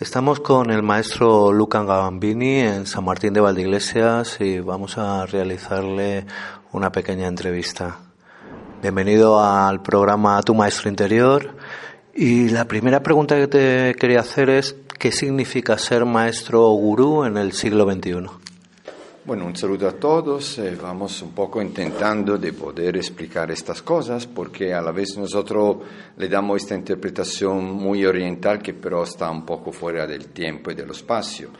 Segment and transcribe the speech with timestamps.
[0.00, 6.24] Estamos con el maestro Luca Gambini en San Martín de Valdeiglesias y vamos a realizarle
[6.72, 7.98] una pequeña entrevista.
[8.80, 11.54] Bienvenido al programa Tu Maestro Interior.
[12.14, 17.24] Y la primera pregunta que te quería hacer es, ¿qué significa ser maestro o gurú
[17.24, 18.49] en el siglo XXI?
[19.30, 20.58] Bueno, un saludo a todos.
[20.58, 25.76] Eh, vamos un poco intentando de poder explicar estas cosas porque a la vez nosotros
[26.16, 30.74] le damos esta interpretación muy oriental que pero está un poco fuera del tiempo y
[30.74, 31.50] del espacio.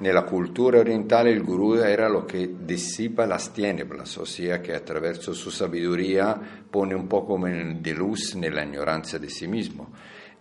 [0.00, 5.48] Nella cultura orientale il guru era lo che dissipa las tinieblas, ossia che attraverso su
[5.48, 9.88] sabiduría pone un poco de luz nella ignoranza di sí mismo.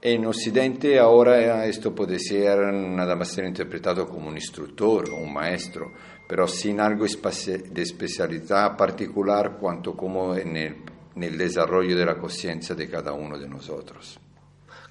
[0.05, 5.31] E in Occidente ora questo può essere nada más ser interpretato come un istruttore, un
[5.31, 5.93] maestro,
[6.27, 10.75] però sin algo di specialità particolare quanto come nel,
[11.13, 13.61] nel desarrollo della coscienza di cada uno di noi.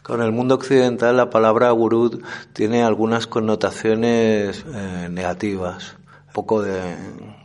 [0.00, 2.08] Con el mundo occidental la palabra gurú
[2.54, 5.94] tiene algunas connotaciones eh, negativas.
[6.28, 6.80] Un poco de,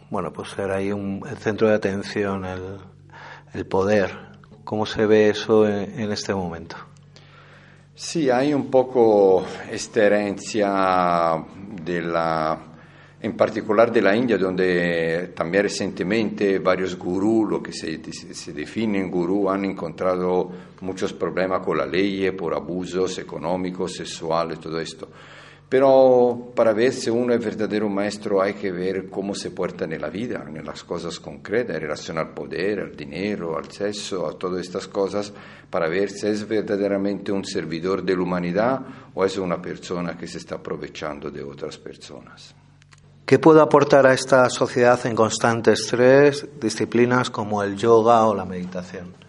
[0.10, 2.78] bueno, pues ser ahí un, el centro de atención, el,
[3.52, 4.38] el poder.
[4.64, 6.78] ¿Cómo se ve eso en, en este momento?
[8.00, 11.44] Sí, hay un poco esta herencia
[11.84, 12.60] de la
[13.20, 19.10] en particular de la India, donde también recientemente varios gurús, lo que se, se definen
[19.10, 25.08] gurú, han encontrado muchos problemas con la ley por abusos económicos, sexuales, todo esto.
[25.70, 30.00] Pero para ver si uno es verdadero maestro hay que ver cómo se porta en
[30.00, 34.38] la vida, en las cosas concretas, en relación al poder, al dinero, al sexo, a
[34.38, 35.34] todas estas cosas,
[35.70, 38.80] para ver si es verdaderamente un servidor de la humanidad
[39.14, 42.56] o es una persona que se está aprovechando de otras personas.
[43.26, 48.46] ¿Qué puede aportar a esta sociedad en constante estrés disciplinas como el yoga o la
[48.46, 49.27] meditación?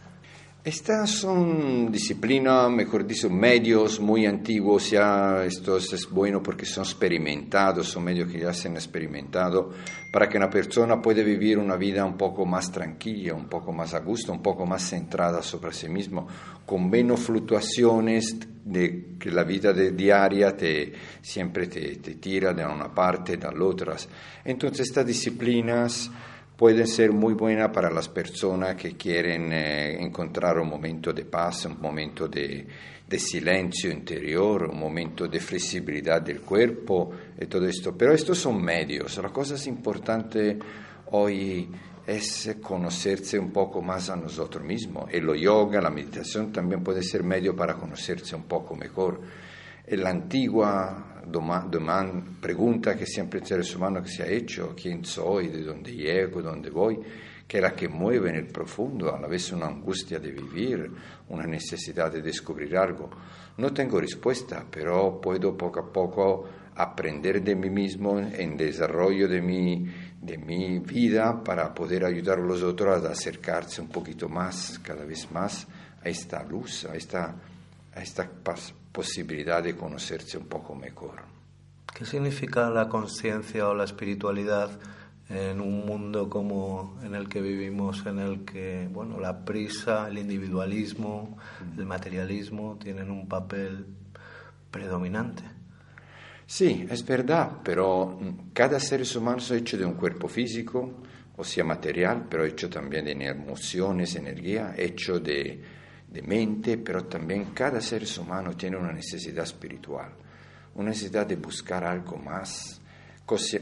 [0.65, 7.89] Estas son disciplinas, mejor dicho, medios muy antiguos, ya esto es bueno porque son experimentados,
[7.89, 9.71] son medios que ya se han experimentado,
[10.13, 13.95] para que una persona pueda vivir una vida un poco más tranquila, un poco más
[13.95, 16.27] a gusto, un poco más centrada sobre sí mismo,
[16.67, 20.93] con menos fluctuaciones de que la vida de, diaria te,
[21.23, 23.95] siempre te, te tira de una parte, de la otra.
[24.45, 26.11] Entonces estas disciplinas
[26.59, 31.67] pueden ser muy buenas para las personas que quieren eh, encontrar un momento de paz,
[31.67, 32.67] un momento de,
[33.17, 37.97] silencio interior, un momento de flexibilidad del cuerpo y todo esto.
[37.97, 39.19] Pero estos son medios.
[39.19, 40.59] La cosa importante
[41.13, 41.71] hoy
[42.05, 45.05] es conocerse un poco más a nosotros mismos.
[45.13, 49.21] El yoga, la meditación también puede ser medio para conocerse un poco mejor.
[49.91, 51.09] La antigua
[52.41, 56.71] pregunta que siempre el ser humano se ha hecho, quién soy, de dónde llego, dónde
[56.71, 56.99] voy,
[57.47, 60.91] que es la que mueve en el profundo, a la vez una angustia de vivir,
[61.29, 63.09] una necesidad de descubrir algo.
[63.57, 69.41] No tengo respuesta, pero puedo poco a poco aprender de mí mismo en desarrollo de
[69.41, 69.87] mi,
[70.21, 75.05] de mi vida para poder ayudar a los otros a acercarse un poquito más, cada
[75.05, 75.67] vez más,
[76.05, 77.35] a esta luz, a esta,
[77.95, 81.23] a esta paz posibilidad de conocerse un poco mejor.
[81.95, 84.71] ¿Qué significa la conciencia o la espiritualidad
[85.29, 90.19] en un mundo como en el que vivimos, en el que bueno, la prisa, el
[90.19, 91.37] individualismo,
[91.77, 93.87] el materialismo tienen un papel
[94.71, 95.43] predominante?
[96.47, 98.19] Sí, es verdad, pero
[98.55, 101.03] cada ser humano es hecho de un cuerpo físico,
[101.37, 105.63] o sea, material, pero hecho también de emociones, energía, hecho de
[106.11, 110.13] de mente, pero también cada ser humano tiene una necesidad espiritual,
[110.75, 112.81] una necesidad de buscar algo más.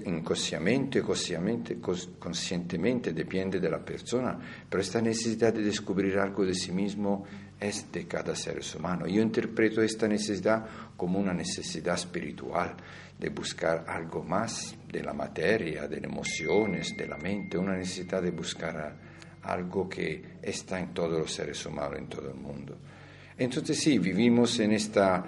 [0.05, 1.81] Inconscientemente, conscientemente,
[2.21, 4.39] conscientemente depende de la persona,
[4.71, 7.25] pero esta necesidad de descubrir algo de sí mismo
[7.59, 9.09] es de cada ser humano.
[9.09, 10.65] Yo interpreto esta necesidad
[10.97, 12.77] como una necesidad espiritual,
[13.19, 18.23] de buscar algo más de la materia, de las emociones, de la mente, una necesidad
[18.23, 18.95] de buscar
[19.47, 22.77] algo que está en todos los seres humanos, en todo el mundo.
[23.39, 25.25] Entonces sí, vivimos en esta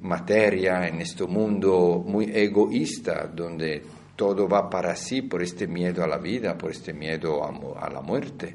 [0.00, 3.82] materia, en este mundo muy egoísta, donde
[4.16, 8.00] todo va para sí por este miedo a la vida, por este miedo a, la
[8.00, 8.54] muerte.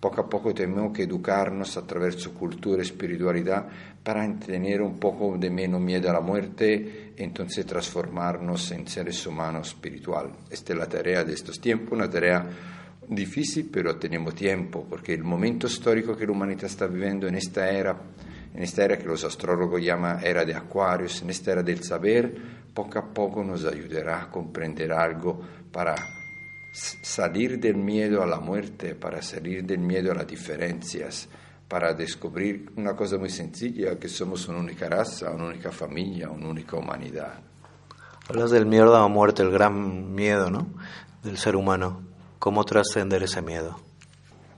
[0.00, 3.66] Poco a poco tenemos que educarnos a través de cultura y espiritualidad
[4.02, 9.68] para tener un poco de menos miedo a la muerte, entonces transformarnos en seres humanos
[9.68, 10.32] espirituales.
[10.50, 12.46] Esta es la tarea de estos tiempos, una tarea
[13.08, 17.70] difícil, pero tenemos tiempo, porque el momento histórico que la humanidad está viviendo en esta
[17.70, 17.96] era,
[18.54, 22.34] en esta era que los astrólogos llaman era de Acuarios, en esta era del saber,
[22.74, 25.40] poco a poco nos ayudará a comprender algo
[25.72, 25.94] para
[26.72, 31.28] salir del miedo a la muerte, para salir del miedo a las diferencias,
[31.66, 36.48] para descubrir una cosa muy sencilla, que somos una única raza, una única familia, una
[36.48, 37.40] única humanidad.
[38.28, 40.68] Hablas del miedo a la muerte, el gran miedo ¿no?
[41.22, 42.07] del ser humano.
[42.38, 43.80] ¿Cómo trascender ese miedo?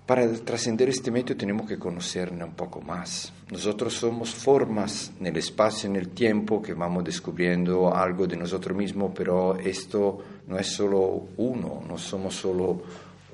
[0.06, 3.32] Para trascender este miedo tenemos que conocernos un poco más.
[3.50, 8.77] Nosotros somos formas en el espacio, en el tiempo, que vamos descubriendo algo de nosotros
[8.77, 10.19] mismos, pero esto
[10.49, 12.82] no es solo uno, no somos solo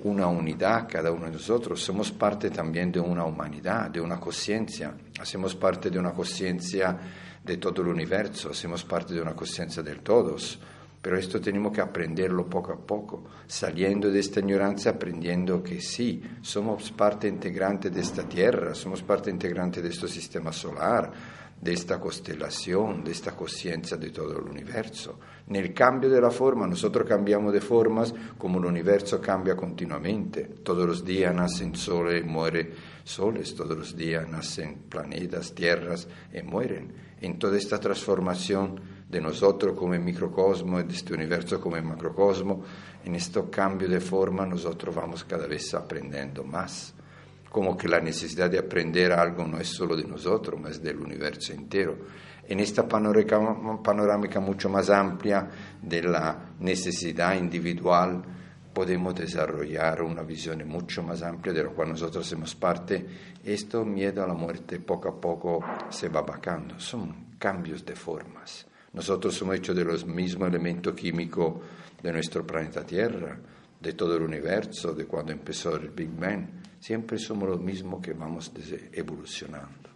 [0.04, 4.94] una unidad cada uno de nosotros, somos parte también de una humanidad, de una conciencia,
[5.19, 6.96] hacemos parte de una conciencia
[7.42, 10.60] de todo el universo, hacemos parte de una conciencia de todos,
[11.06, 16.20] pero esto tenemos que aprenderlo poco a poco, saliendo de esta ignorancia, aprendiendo que sí,
[16.42, 21.12] somos parte integrante de esta tierra, somos parte integrante de este sistema solar,
[21.60, 25.20] de esta constelación, de esta conciencia de todo el universo.
[25.48, 30.42] En el cambio de la forma, nosotros cambiamos de formas como el universo cambia continuamente.
[30.64, 32.70] Todos los días nacen soles y mueren
[33.04, 36.92] soles, todos los días nacen planetas, tierras y mueren.
[37.20, 42.62] En toda esta transformación de nosotros como microcosmo y de este universo como macrocosmo,
[43.04, 46.94] en este cambio de forma nosotros vamos cada vez aprendiendo más
[47.56, 51.54] como que la necesidad de aprender algo no es solo de nosotros, es del universo
[51.54, 51.96] entero.
[52.46, 55.48] En esta panorámica mucho más amplia
[55.80, 58.22] de la necesidad individual,
[58.74, 63.06] podemos desarrollar una visión mucho más amplia de la cual nosotros somos parte.
[63.42, 66.78] Esto, miedo a la muerte, poco a poco se va bajando.
[66.78, 68.66] Son cambios de formas.
[68.96, 71.54] Nosotros somos hechos de los mismos elementos químicos
[72.02, 73.38] de nuestro planeta Tierra,
[73.81, 76.48] de todo el universo, de cuando empezó el Big Bang
[76.81, 78.52] siempre somos los mismos que vamos
[78.93, 79.90] evolucionando.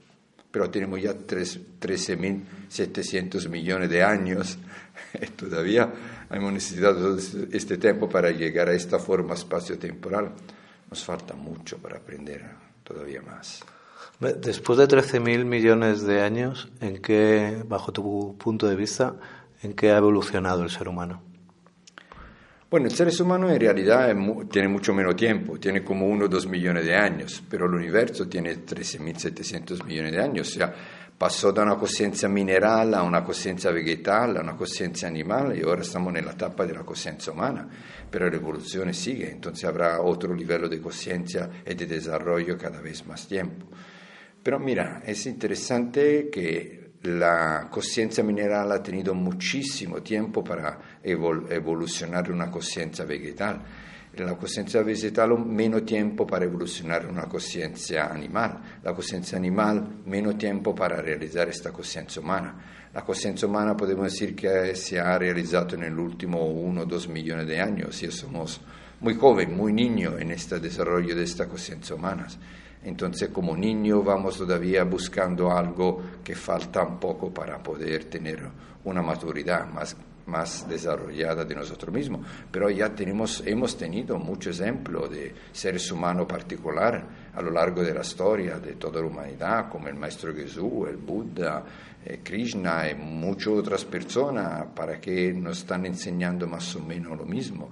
[0.50, 4.58] Pero tenemos ya 13.700 millones de años
[5.14, 5.92] y todavía
[6.28, 7.16] hemos necesitado
[7.52, 10.32] este tiempo para llegar a esta forma espacio-temporal.
[10.90, 12.44] Nos falta mucho para aprender
[12.82, 13.62] todavía más.
[14.18, 19.16] Después de 13.000 millones de años, ¿en qué, bajo tu punto de vista,
[19.62, 21.22] en qué ha evolucionado el ser humano?
[22.70, 24.14] Bueno, el ser humano en realidad
[24.48, 28.28] tiene mucho menos tiempo, tiene como uno o dos millones de años, pero el universo
[28.28, 30.72] tiene 13.700 millones de años, o sea,
[31.18, 35.82] pasó de una conciencia mineral a una conciencia vegetal, a una conciencia animal y ahora
[35.82, 37.68] estamos en la etapa de la conciencia humana,
[38.08, 43.04] pero la evolución sigue, entonces habrá otro nivel de conciencia y de desarrollo cada vez
[43.04, 43.66] más tiempo.
[44.42, 52.50] Pero mira, es interesante que la conciencia mineral ha tenido muchísimo tiempo para evolucionar una
[52.50, 53.62] conciencia vegetal.
[54.16, 58.80] La conciencia vegetal menos tiempo para evolucionar una conciencia animal.
[58.82, 62.88] La conciencia animal menos tiempo para realizar esta conciencia humana.
[62.92, 67.08] La conciencia humana podemos decir que se ha realizado en el último uno o dos
[67.08, 68.02] millones de años.
[68.02, 68.60] Y somos
[69.00, 72.26] muy jóvenes, muy niños en este desarrollo de esta conciencia humana.
[72.84, 78.42] Entonces como niño vamos todavía buscando algo que falta un poco para poder tener
[78.84, 82.26] una maturidad más, más desarrollada de nosotros mismos.
[82.50, 87.02] Pero ya tenemos, hemos tenido muchos ejemplos de seres humanos particulares
[87.34, 90.96] a lo largo de la historia de toda la humanidad, como el Maestro Jesús, el
[90.96, 91.64] Buda,
[92.04, 97.26] eh, Krishna y muchas otras personas, para que nos están enseñando más o menos lo
[97.26, 97.70] mismo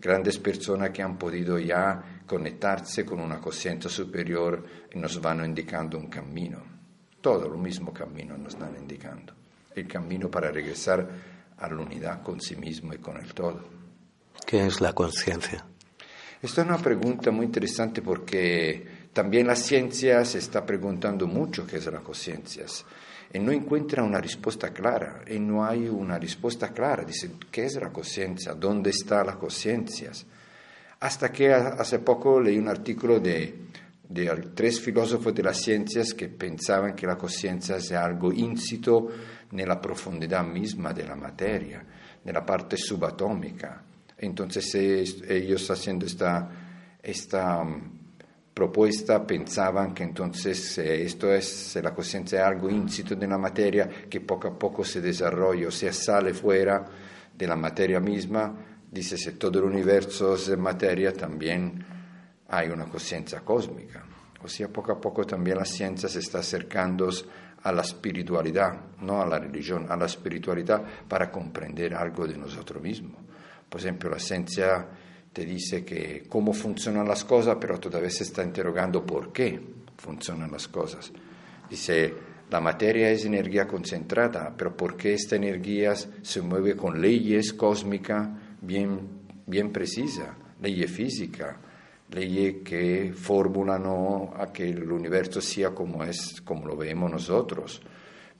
[0.00, 5.98] grandes personas que han podido ya conectarse con una conciencia superior y nos van indicando
[5.98, 6.62] un camino.
[7.20, 9.34] Todo el mismo camino nos están indicando.
[9.74, 11.06] El camino para regresar
[11.58, 13.62] a la unidad con sí mismo y con el todo.
[14.46, 15.64] ¿Qué es la conciencia?
[16.42, 21.76] Esta es una pregunta muy interesante porque también la ciencia se está preguntando mucho qué
[21.76, 22.64] es la conciencia
[23.38, 27.04] no encuentra una respuesta clara, y no hay una respuesta clara.
[27.04, 28.54] Dice, ¿qué es la conciencia?
[28.54, 30.10] ¿Dónde está la conciencia?
[30.98, 33.66] Hasta que hace poco leí un artículo de,
[34.08, 39.08] de tres filósofos de las ciencias que pensaban que la conciencia es algo íncito
[39.52, 41.84] la profundidad misma de la materia,
[42.32, 43.82] la parte subatómica.
[44.18, 46.48] Entonces ellos haciendo esta,
[47.02, 47.64] esta
[48.60, 53.88] propuesta pensaban que entonces eh, esto es la conciencia es algo íncito de la materia
[53.88, 56.84] que poco a poco se desarrolla, o sea, sale fuera
[57.34, 58.54] de la materia misma.
[58.92, 61.82] Dice, si todo el universo es materia, también
[62.48, 64.04] hay una conciencia cósmica.
[64.42, 67.08] O sea, poco a poco también la ciencia se está acercando
[67.62, 72.82] a la espiritualidad, no a la religión, a la espiritualidad para comprender algo de nosotros
[72.82, 73.22] mismos.
[73.70, 74.86] Por ejemplo, la ciencia
[75.32, 79.60] te dice que cómo funcionan las cosas, pero todavía se está interrogando por qué
[79.96, 81.12] funcionan las cosas.
[81.68, 82.12] Dice,
[82.50, 88.28] la materia es energía concentrada, pero ¿por qué esta energía se mueve con leyes cósmicas
[88.60, 89.00] bien,
[89.46, 91.56] bien precisas, leyes físicas?
[92.10, 93.84] leyes que formulan
[94.36, 97.80] a que el universo sea como es, como lo vemos nosotros.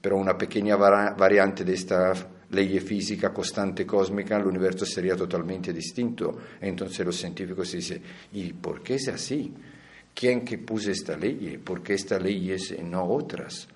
[0.01, 2.13] Pero una pequeña variante de esta
[2.51, 6.37] ley física constante cósmica, el universo sería totalmente distinto.
[6.59, 8.01] Entonces los científicos dicen,
[8.33, 9.53] ¿y por qué es así?
[10.13, 11.59] ¿Quién que puso esta ley?
[11.63, 13.67] ¿Por qué esta ley es y no otras?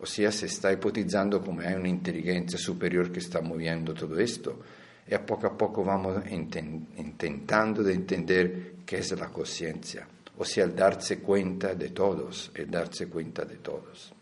[0.00, 4.60] O sea, se está hipotizando como hay una inteligencia superior que está moviendo todo esto.
[5.08, 10.06] Y a poco a poco vamos intentando de entender qué es la conciencia.
[10.36, 14.12] O sea, el darse cuenta de todos, el darse cuenta de todos.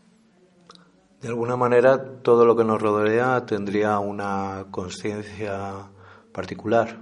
[1.23, 5.89] De alguna manera, todo lo que nos rodea tendría una conciencia
[6.33, 6.99] particular.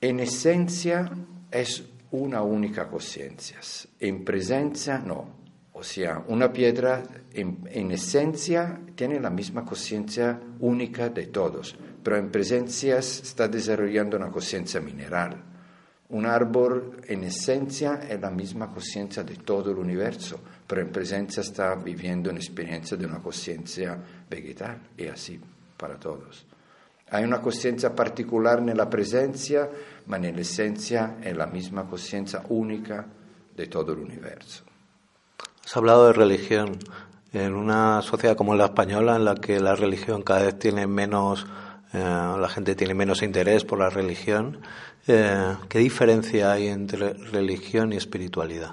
[0.00, 1.08] En esencia
[1.52, 3.58] es una única conciencia,
[4.00, 5.28] en presencia no.
[5.74, 12.32] O sea, una piedra en, esencia tiene la misma conciencia única de todos, pero en
[12.32, 15.51] presencia está desarrollando una conciencia mineral.
[16.12, 21.40] Un árbol en esencia es la misma conciencia de todo el universo, pero en presencia
[21.40, 25.40] está viviendo una experiencia de una conciencia vegetal y así
[25.76, 26.44] para todos.
[27.10, 29.70] Hay una conciencia particular en la presencia,
[30.06, 33.06] ma esencia es la misma conciencia única
[33.56, 34.64] de todo el universo.
[35.64, 36.78] Has hablado de religión.
[37.32, 41.46] En una sociedad como la española, en la que la religión cada vez tiene menos,
[41.92, 44.60] eh, la gente tiene menos interés por la religión,
[45.06, 48.72] eh, ¿qué diferencia hay entre religión y espiritualidad?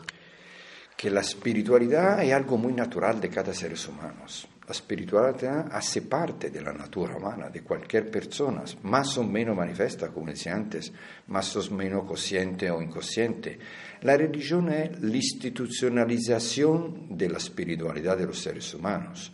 [0.96, 4.26] Que la espiritualidad es algo muy natural de cada ser humano.
[4.70, 10.10] La espiritualidad hace parte de la natura humana, de cualquier persona, más o menos manifiesta,
[10.10, 10.94] como decía antes,
[11.28, 13.58] más o menos consciente o inconsciente.
[14.02, 19.32] La religión es la institucionalización de la espiritualidad de los seres humanos.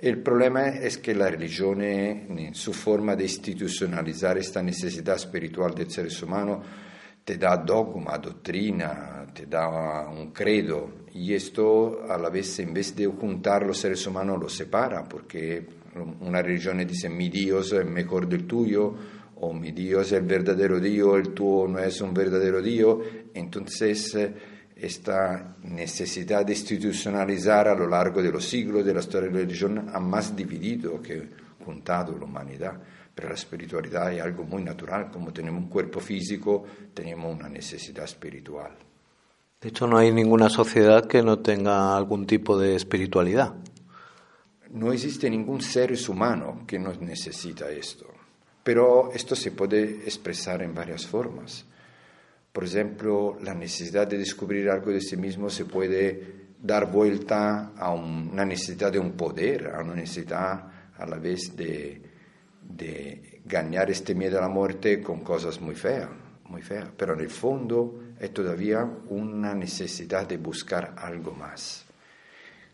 [0.00, 5.90] El problema es que la religión, en su forma de institucionalizar esta necesidad espiritual del
[5.90, 6.62] ser humano,
[7.24, 12.94] te da dogma, doctrina, te da un credo, y esto a la vez, en vez
[12.94, 15.64] de juntar los seres humanos, los separa, porque
[16.20, 18.94] una religión dice mi Dios es mejor del tuyo,
[19.36, 22.98] o mi Dios es el verdadero Dios, el tuyo no es un verdadero Dios.
[23.32, 24.16] Entonces,
[24.76, 29.40] esta necesidad de institucionalizar a lo largo de los siglos de la historia de la
[29.40, 31.28] religión ha más dividido que
[31.64, 32.80] juntado la humanidad.
[33.14, 38.04] Pero la espiritualidad es algo muy natural, como tenemos un cuerpo físico, tenemos una necesidad
[38.04, 38.72] espiritual.
[39.60, 43.54] De hecho, no hay ninguna sociedad que no tenga algún tipo de espiritualidad.
[44.72, 48.06] No existe ningún ser humano que no necesita esto,
[48.64, 51.64] pero esto se puede expresar en varias formas.
[52.54, 57.92] Por ejemplo, la necesidad de descubrir algo de sí mismo se puede dar vuelta a
[57.92, 60.64] una necesidad de un poder, a una necesidad
[60.96, 62.00] a la vez de,
[62.62, 66.08] de ganar este miedo a la muerte con cosas muy feas,
[66.44, 66.90] muy feas.
[66.96, 71.84] Pero en el fondo es todavía una necesidad de buscar algo más,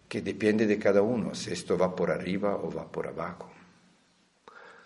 [0.07, 3.51] que depende de cada uno, si esto va por arriba o va por abajo.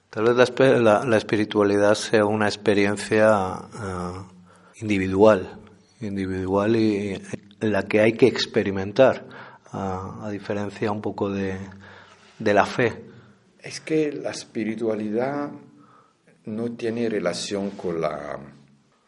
[0.08, 4.33] Tal vez la, espiritualidad sea una experiencia eh,
[4.80, 5.60] individual,
[6.00, 7.20] individual y
[7.60, 9.26] la que hay que experimentar,
[9.72, 11.58] a diferencia un poco de,
[12.38, 13.04] de la fe.
[13.58, 15.50] Es que la espiritualidad
[16.44, 18.38] no tiene relación con la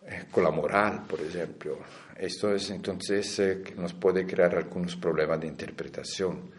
[0.08, 1.78] eh, con la moral, por ejemplo.
[2.16, 6.52] Esto es entonces eh, nos puede crear algunos problemas de interpretación.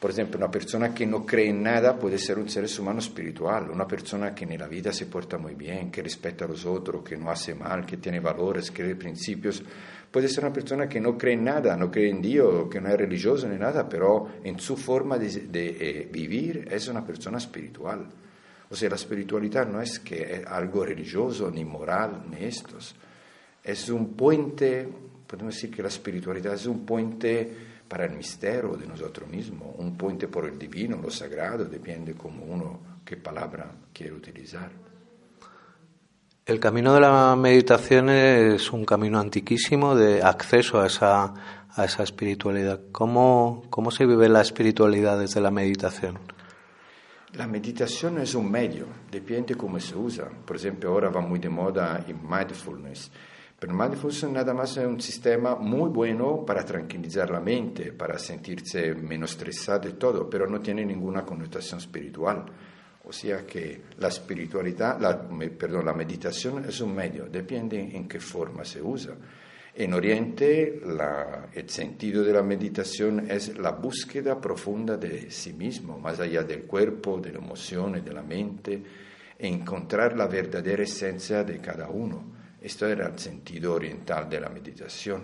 [0.00, 3.70] Por ejemplo, una persona que no cree en nada puede ser un ser humano espiritual,
[3.70, 7.04] una persona que en la vida se porta muy bien, que respeta a los otros,
[7.04, 9.62] que no hace mal, que tiene valores, que tiene principios.
[10.10, 12.88] Puede ser una persona que no cree en nada, no cree en Dios, que no
[12.88, 18.08] es religioso ni nada, pero en su forma de, eh, vivir es una persona espiritual.
[18.70, 22.96] O sea, la espiritualidad no es que es algo religioso, ni moral, ni estos.
[23.62, 24.88] Es un puente,
[25.26, 29.96] podemos decir que la espiritualidad es un puente para el misterio de nosotros mismos, un
[29.96, 34.70] puente por el divino, lo sagrado, depende como uno qué palabra quiere utilizar.
[36.46, 41.34] El camino de la meditación es un camino antiquísimo de acceso a esa,
[41.74, 42.80] a esa espiritualidad.
[42.92, 46.16] ¿Cómo, ¿Cómo se vive la espiritualidad desde la meditación?
[47.32, 50.28] La meditación es un medio, depende cómo se usa.
[50.46, 53.10] Por ejemplo, ahora va muy de moda el mindfulness.
[53.60, 58.94] Pero mindfulness nada más es un sistema muy bueno para tranquilizar la mente, para sentirse
[58.94, 62.46] menos estresado y todo, pero no tiene ninguna connotación espiritual.
[63.04, 68.18] O sea que la espiritualidad, la, perdón, la meditación es un medio, depende en qué
[68.18, 69.14] forma se usa.
[69.74, 70.80] En Oriente
[71.52, 76.62] el sentido de la meditación es la búsqueda profunda de sí mismo, más allá del
[76.62, 78.82] cuerpo, de la emoción, de la mente,
[79.38, 82.39] e encontrar la verdadera esencia de cada uno.
[82.60, 85.22] Esto era el sentido oriental de la meditación,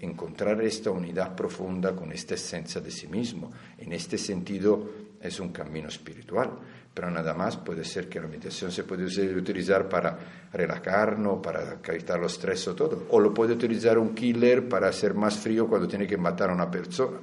[0.00, 3.52] encontrar esta unidad profunda con esta esencia de sí mismo.
[3.76, 4.88] En este sentido
[5.20, 6.50] es un camino espiritual,
[6.94, 9.04] pero nada más puede ser que la meditación se puede
[9.36, 10.18] utilizar para
[10.52, 15.14] relajarnos, para quitar los estrés o todo, o lo puede utilizar un killer para hacer
[15.14, 17.18] más frío cuando tiene que matar a una persona.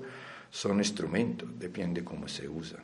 [0.49, 2.81] Son instrumentos, depende cómo se usan.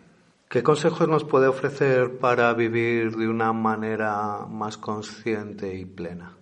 [0.49, 6.35] ¿Qué consejos nos puede ofrecer para vivir de una manera más consciente y plena?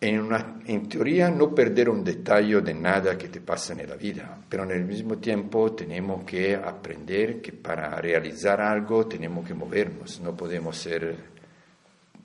[0.00, 3.96] En, una, en, teoría no perder un detalle de nada que te pasa en la
[3.96, 10.20] vida, pero al mismo tiempo tenemos que aprender que para realizar algo tenemos que movernos,
[10.20, 11.16] no podemos ser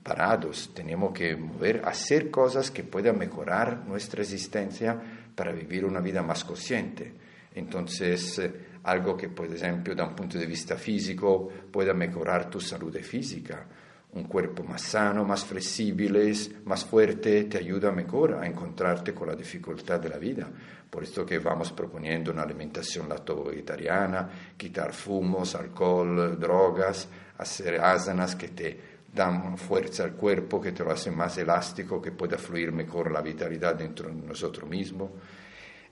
[0.04, 4.96] parados, tenemos que mover, hacer cosas que puedan mejorar nuestra existencia
[5.34, 7.12] para vivir una vida más consciente.
[7.54, 8.52] Entonces, eh,
[8.84, 13.66] algo que, por ejemplo, da un punto de vista físico, pueda mejorar tu salud física
[14.14, 16.32] un cuerpo más sano, más flexible,
[16.64, 20.48] más fuerte, te ayuda mejor a encontrarte con la dificultad de la vida.
[20.88, 28.48] Por esto que vamos proponiendo una alimentación lacto-vegetariana, quitar fumos, alcohol, drogas, hacer asanas que
[28.48, 28.80] te
[29.12, 33.20] dan fuerza al cuerpo, que te lo hacen más elástico, que pueda fluir mejor la
[33.20, 35.10] vitalidad dentro de nosotros mismos.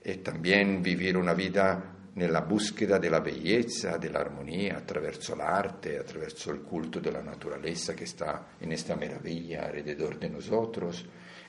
[0.05, 6.99] Y también vivir una vida nella búsqueda della bellezza, dell'armonia attraverso l'arte, attraverso il culto
[6.99, 11.05] della naturaleza che sta in questa meraviglia alrededor de nosotros,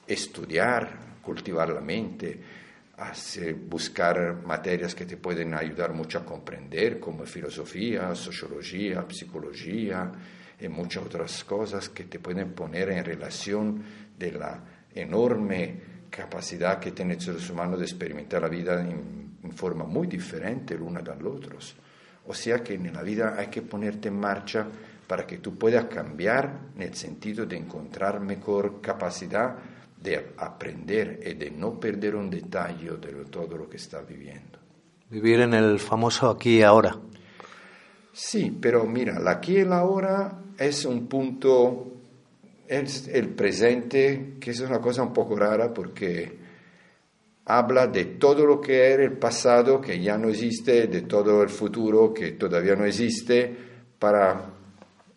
[0.07, 2.41] estudiar, cultivar la mente,
[2.97, 10.11] hacer, buscar materias que te pueden ayudar mucho a comprender, como filosofía, sociología, psicología
[10.59, 13.83] y muchas otras cosas que te pueden poner en relación
[14.17, 19.53] de la enorme capacidad que tiene el ser humano de experimentar la vida en in
[19.53, 21.59] forma muy diferente l'una dall'altro.
[22.27, 24.67] O sea que en la vida hay que ponerte en marcha
[25.07, 29.57] para que tú puedas cambiar en el sentido de encontrar mejor capacidad
[30.01, 34.59] de aprender y de no perder un detalle de todo lo que está viviendo.
[35.11, 36.99] Vivir en el famoso aquí y ahora.
[38.13, 41.93] Sí, pero mira, el aquí y el ahora es un punto,
[42.67, 46.44] es el presente, que es una cosa un poco rara porque
[47.47, 51.49] habla de todo lo que era el pasado que ya no existe, de todo el
[51.49, 53.55] futuro que todavía no existe,
[53.99, 54.51] para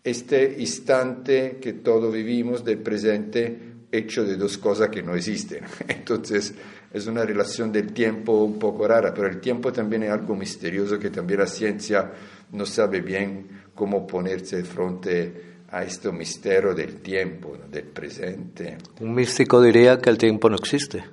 [0.04, 5.64] este instante que todos vivimos del presente hecho de dos cosas que no existen.
[5.88, 6.54] Entonces
[6.92, 10.98] es una relación del tiempo un poco rara, pero el tiempo también es algo misterioso
[10.98, 12.12] que también la ciencia
[12.52, 18.78] no sabe bien cómo ponerse frente a este misterio del tiempo, del presente.
[19.00, 21.04] Un místico diría que el tiempo no existe.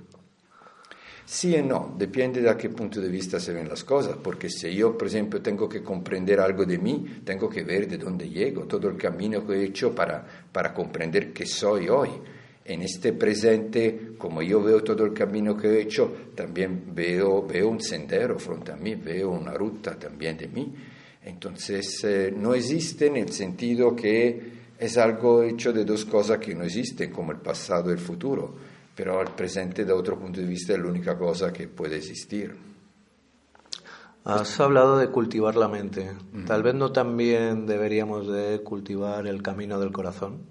[1.28, 4.48] Sí y no, depende de a qué punto de vista se ven las cosas, porque
[4.48, 8.30] si yo, por ejemplo, tengo que comprender algo de mí, tengo que ver de dónde
[8.30, 12.10] llego, todo el camino que he hecho para, para comprender qué soy hoy.
[12.64, 17.70] En este presente, como yo veo todo el camino que he hecho, también veo, veo
[17.70, 20.74] un sendero frente a mí, veo una ruta también de mí.
[21.24, 26.54] Entonces, eh, no existe en el sentido que es algo hecho de dos cosas que
[26.54, 30.48] no existen, como el pasado y el futuro pero el presente da otro punto de
[30.48, 32.56] vista es la única cosa que puede existir.
[34.24, 36.12] Has hablado de cultivar la mente.
[36.48, 40.42] Tal vez no también deberíamos de cultivar el camino del corazón.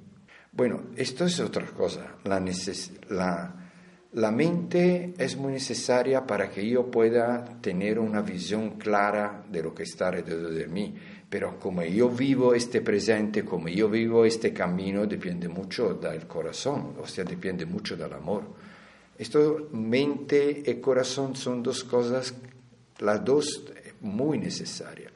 [0.52, 2.14] Bueno, esto es otra cosa.
[2.22, 2.40] La,
[3.08, 3.70] la,
[4.12, 9.74] la mente es muy necesaria para que yo pueda tener una visión clara de lo
[9.74, 10.94] que está alrededor de mí
[11.34, 16.94] pero como yo vivo este presente, como yo vivo este camino, depende mucho del corazón,
[17.02, 18.44] o sea, depende mucho del amor.
[19.18, 22.32] Esto, mente y corazón son dos cosas,
[23.00, 23.64] las dos
[24.02, 25.10] muy necesarias.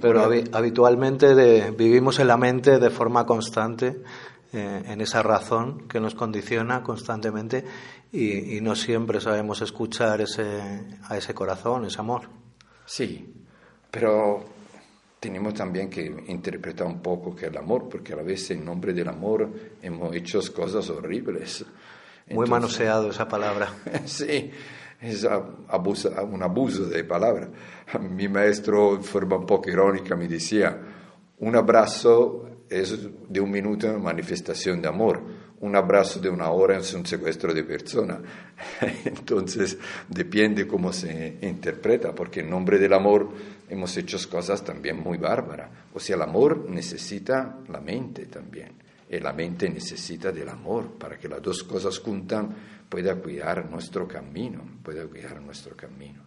[0.00, 4.02] pero habitualmente vivimos en la mente de forma constante,
[4.52, 7.64] eh, en esa razón que nos condiciona constantemente
[8.12, 10.60] y, y no siempre sabemos escuchar ese,
[11.08, 12.28] a ese corazón, ese amor.
[12.86, 13.34] Sí,
[13.90, 14.53] pero
[15.24, 18.92] tenemos también que interpretar un poco qué es el amor, porque a veces en nombre
[18.92, 19.48] del amor
[19.80, 21.64] hemos hecho cosas horribles.
[22.28, 23.72] Muy manoseado esa palabra.
[24.04, 24.50] sí,
[25.00, 27.48] es abuso, un abuso de palabra.
[28.02, 30.78] Mi maestro, de forma un poco irónica, me decía,
[31.38, 32.94] un abrazo es
[33.26, 35.22] de un minuto una manifestación de amor,
[35.60, 38.20] un abrazo de una hora es un secuestro de persona.
[39.06, 43.30] Entonces, depende cómo se interpreta, porque en nombre del amor
[43.68, 45.70] hemos hecho cosas también muy bárbaras.
[45.92, 48.72] O sea, el amor necesita la mente también,
[49.08, 52.54] y la mente necesita del amor para que las dos cosas juntan
[52.88, 56.22] pueda cuidar nuestro camino, pueda cuidar nuestro camino.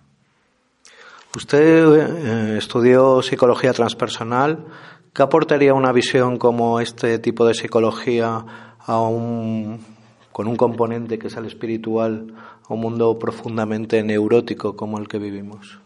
[1.36, 4.66] Usted eh, estudió psicología transpersonal.
[5.14, 9.98] ¿Qué aportaría una visión como este tipo de psicología a un
[10.32, 12.34] con un componente que es el espiritual
[12.68, 15.80] a un mundo profundamente neurótico como el que vivimos?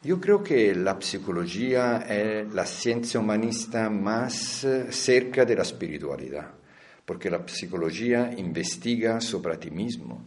[0.00, 6.52] Yo creo que la psicología es la ciencia humanista más eh, cerca de la espiritualidad,
[7.04, 10.24] porque la psicología investiga sobre ti mismo.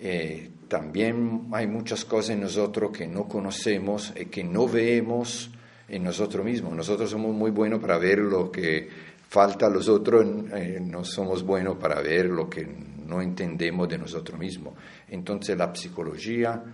[0.00, 5.48] Eh, también hay muchas cosas en nosotros que no conocemos y que no vemos
[5.88, 6.72] en nosotros mismos.
[6.74, 8.88] Nosotros somos muy buenos para ver lo que
[9.28, 12.66] falta a los otros, eh, no somos buenos para ver lo que
[13.06, 14.74] no entendemos de nosotros mismos.
[15.08, 16.64] Entonces la psicología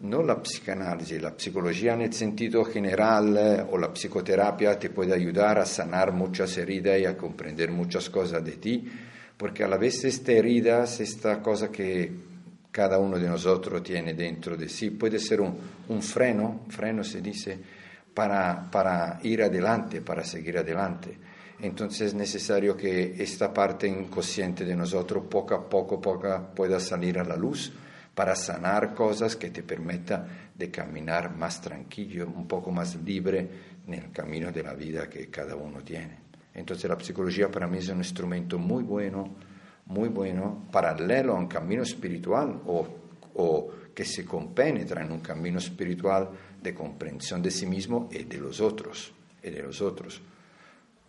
[0.00, 5.58] no la psicanálisis, la psicología en el sentido general o la psicoterapia te puede ayudar
[5.58, 8.88] a sanar muchas heridas y a comprender muchas cosas de ti,
[9.36, 12.12] porque a la vez esta herida, esta cosa que
[12.70, 15.56] cada uno de nosotros tiene dentro de sí, puede ser un,
[15.88, 17.58] un freno, freno se dice,
[18.14, 21.18] para, para ir adelante, para seguir adelante.
[21.60, 27.18] Entonces es necesario que esta parte inconsciente de nosotros poco a poco, poco pueda salir
[27.18, 27.70] a la luz
[28.20, 33.48] para sanar cosas que te permita de caminar más tranquilo, un poco más libre
[33.86, 36.18] en el camino de la vida que cada uno tiene.
[36.52, 39.36] Entonces la psicología para mí es un instrumento muy bueno,
[39.86, 42.86] muy bueno, paralelo a un camino espiritual o,
[43.36, 46.28] o que se compenetra en un camino espiritual
[46.62, 50.20] de comprensión de sí mismo y de los otros, y de los otros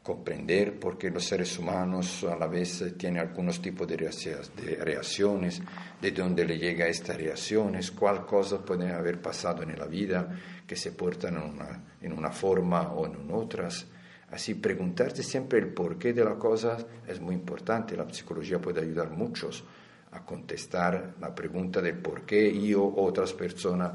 [0.04, 5.62] comprender por qué los seres humanos a la vez tienen algunos tipos de reacciones,
[6.02, 10.28] de dónde le llega estas reacciones, cuál cosas pueden haber pasado en la vida
[10.66, 13.86] que se portan en una, en una forma o en otras.
[14.32, 17.96] Así, preguntarse siempre el porqué de las cosas es muy importante.
[17.96, 19.64] La psicología puede ayudar a muchos
[20.12, 23.92] a contestar la pregunta del por qué yo o otras personas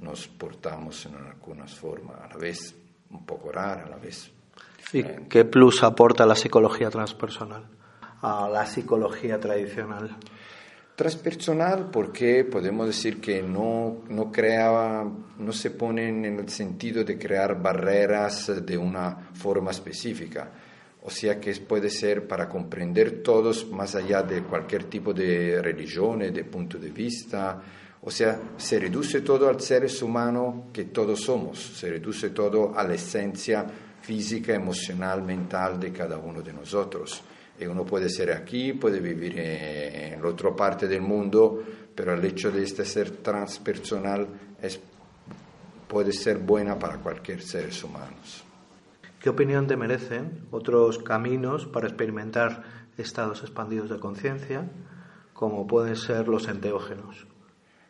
[0.00, 2.74] nos portamos en algunas formas, a la vez
[3.10, 4.32] un poco rara, a la vez
[4.92, 7.64] ¿Y qué plus aporta la psicología transpersonal
[8.20, 10.16] a la psicología tradicional?
[10.94, 15.04] Transpersonal porque podemos decir que no, no, crea,
[15.38, 20.52] no se pone en el sentido de crear barreras de una forma específica.
[21.04, 26.20] O sea que puede ser para comprender todos más allá de cualquier tipo de religión,
[26.20, 27.60] de punto de vista.
[28.02, 32.84] O sea, se reduce todo al ser humano que todos somos, se reduce todo a
[32.84, 33.66] la esencia
[34.02, 37.22] física, emocional, mental de cada uno de nosotros.
[37.58, 41.62] Y uno puede ser aquí, puede vivir en la otra parte del mundo,
[41.94, 44.26] pero el hecho de este ser transpersonal
[44.60, 44.80] es,
[45.86, 48.16] puede ser buena para cualquier ser humano.
[49.20, 52.64] ¿Qué opinión te merecen otros caminos para experimentar
[52.98, 54.68] estados expandidos de conciencia,
[55.32, 57.26] como pueden ser los enteógenos?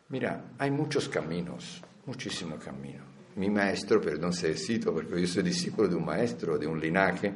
[0.09, 5.87] Mira, hay muchos caminos, muchísimos caminos mi maestro, perdón se cito porque yo soy discípulo
[5.87, 7.33] de un maestro, de un linaje,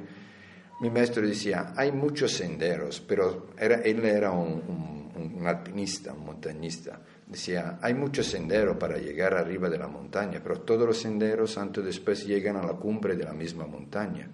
[0.79, 5.11] mi maestro decía, hay muchos senderos, pero era, él era un,
[5.43, 7.01] alpinista, un montañista.
[7.25, 11.83] Decía, hay muchos senderos para llegar arriba de la montaña, pero todos los senderos antes
[11.83, 14.29] o después llegan a la cumbre de la misma montaña.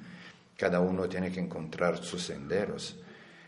[0.57, 2.99] Cada uno tiene que encontrar sus senderos.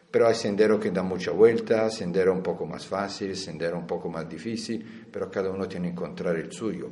[0.10, 4.10] Pero hay senderos que dan mucha vuelta, senderos un poco más fáciles, senderos un poco
[4.10, 6.89] más difíciles, pero cada uno tiene que encontrar el suyo.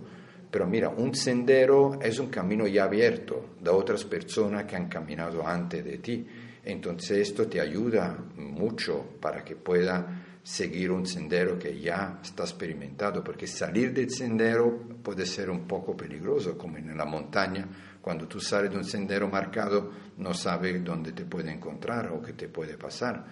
[0.54, 5.48] Pero mira, un sendero es un camino ya abierto de otras personas que han caminado
[5.48, 6.28] antes de ti.
[6.64, 13.24] Entonces esto te ayuda mucho para que pueda seguir un sendero que ya está experimentado,
[13.24, 17.68] porque salir del sendero puede ser un poco peligroso, como en la montaña,
[18.00, 19.90] cuando tú sales de un sendero marcado
[20.20, 23.26] no sabes dónde te puede encontrar o qué te puede pasar.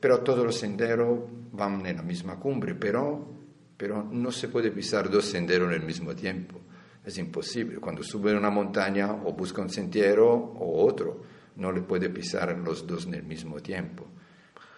[0.00, 3.43] Pero todos los senderos van en la misma cumbre, pero
[3.84, 6.58] pero no se puede pisar dos senderos en el mismo tiempo.
[7.04, 7.76] Es imposible.
[7.80, 11.20] Cuando sube una montaña o busca un sendero o otro,
[11.56, 14.06] no le puede pisar los dos en el mismo tiempo.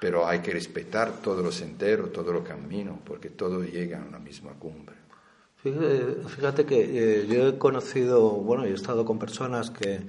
[0.01, 4.19] Pero hay que respetar todos los senderos, todos los caminos, porque todo llega a la
[4.19, 4.97] misma cumbre.
[5.63, 10.01] Fíjate que eh, yo he conocido, bueno, he estado con personas que,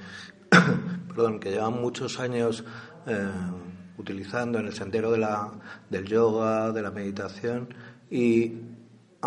[1.08, 2.66] perdón, que llevan muchos años
[3.06, 3.30] eh,
[4.00, 5.52] utilizando en el sendero de la,
[5.88, 7.76] del yoga, de la meditación,
[8.10, 8.54] y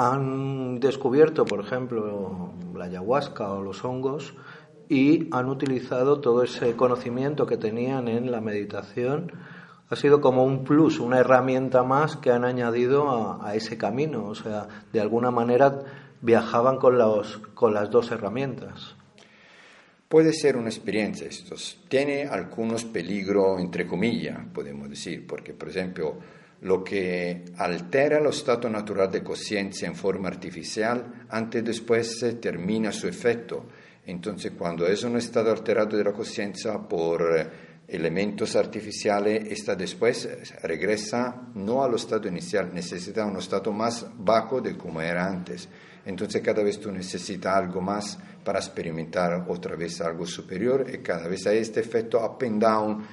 [0.00, 4.34] han descubierto, por ejemplo, la ayahuasca o los hongos
[4.88, 9.32] y han utilizado todo ese conocimiento que tenían en la meditación.
[9.90, 14.24] Ha sido como un plus, una herramienta más que han añadido a, ese camino.
[14.24, 15.80] O sea, de alguna manera
[16.22, 18.96] viajaban con, los, con las dos herramientas.
[20.08, 21.56] Puede ser una experiencia esto.
[21.88, 26.16] Tiene algunos peligros, entre comillas, podemos decir, porque, por ejemplo,
[26.62, 32.92] lo que altera lo stato natural de conciencia en forma artificial, antes o después termina
[32.92, 33.66] su efecto.
[34.06, 37.22] Entonces, cuando es un estado alterado de la conciencia por
[37.90, 40.28] elementos artificiales, esta después
[40.62, 45.68] regresa no al estado inicial, necesita un estado más bajo de como era antes.
[46.04, 51.28] Entonces cada vez tú necesitas algo más para experimentar otra vez algo superior y cada
[51.28, 53.06] vez hay este efecto up and down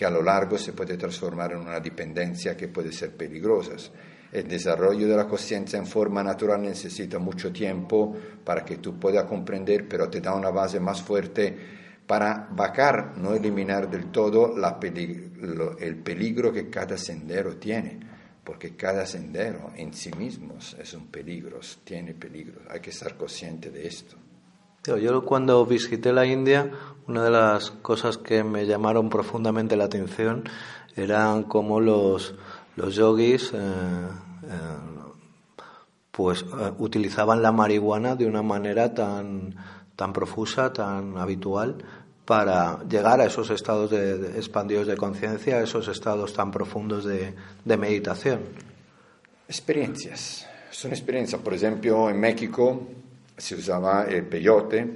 [0.00, 3.72] que a lo largo se puede transformar en una dependencia que puede ser peligrosa.
[4.32, 9.24] El desarrollo de la conciencia en forma natural necesita mucho tiempo para que tú puedas
[9.24, 11.54] comprender, pero te da una base más fuerte
[12.06, 14.54] para vacar, no eliminar del todo
[15.78, 18.00] el peligro que cada sendero tiene,
[18.42, 23.70] porque cada sendero en sí mismo es un peligro, tiene peligro, hay que estar consciente
[23.70, 24.16] de esto.
[24.84, 26.70] Yo cuando visité la India,
[27.06, 30.44] una de las cosas que me llamaron profundamente la atención
[30.96, 32.34] eran cómo los
[32.76, 34.48] los yogis eh, eh,
[36.10, 39.54] pues eh, utilizaban la marihuana de una manera tan,
[39.96, 41.76] tan profusa, tan habitual,
[42.24, 47.34] para llegar a esos estados de, expandidos de conciencia, a esos estados tan profundos de,
[47.64, 48.40] de meditación.
[49.48, 51.40] Experiencias, son experiencias.
[51.40, 52.86] Por ejemplo, en México
[53.40, 54.86] se usaba el peyote,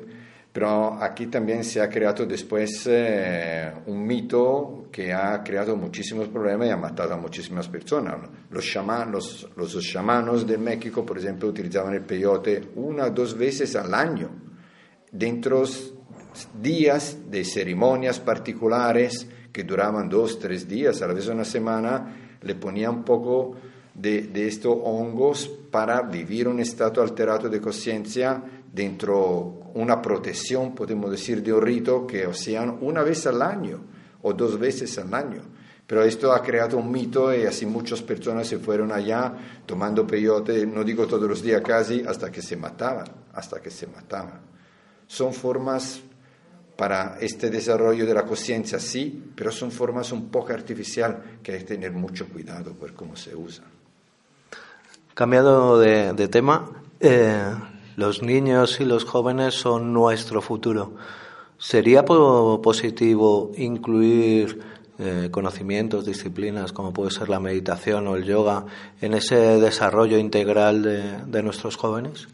[0.53, 6.69] pero aquí también se ha creado después eh, un mito que ha creado muchísimos problemas
[6.69, 8.17] y ha matado a muchísimas personas.
[8.51, 13.75] Los, chamanos, los, chamanos de México, por ejemplo, utilizaban el peyote una o dos veces
[13.75, 14.31] al año,
[15.11, 15.65] dentro
[16.61, 22.55] días de ceremonias particulares que duraban dos, tres días, a la vez una semana, le
[22.55, 23.57] ponían un poco
[23.95, 31.11] de, de estos hongos para vivir un estado alterado de conciencia dentro una protección, podemos
[31.11, 33.81] decir, de un rito que hacían una vez al año
[34.23, 35.43] o dos veces al año.
[35.87, 39.35] Pero esto ha creado un mito y así muchas personas se fueron allá
[39.67, 43.87] tomando peyote, no digo todos los días casi, hasta que se mataban, hasta que se
[43.87, 44.41] mataban.
[45.07, 46.01] Son formas
[46.77, 51.59] para este desarrollo de la conciencia, sí, pero son formas un poco artificial que hay
[51.59, 53.84] que tener mucho cuidado por cómo se usan.
[55.15, 57.55] Cambiando de, tema, eh,
[57.95, 60.95] los niños y los jóvenes son nuestro futuro.
[61.57, 64.61] ¿Sería positivo incluir
[64.99, 68.67] eh, conocimientos, disciplinas como puede ser la meditación o el yoga
[69.01, 72.27] en ese desarrollo integral de, nuestros jóvenes?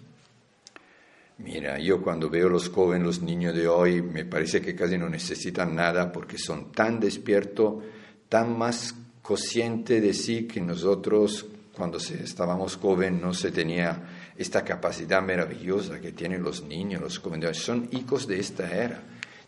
[1.37, 5.11] Mira, yo cuando veo los jóvenes, los niños de hoy, me parece que casi no
[5.11, 7.85] necesitan nada porque son tan despiertos,
[8.31, 11.47] tan más conscientes de sí que nosotros
[11.81, 17.57] cuando estábamos jóvenes no se tenía esta capacidad maravillosa que tienen los niños, los jóvenes,
[17.57, 19.01] son hijos de esta era.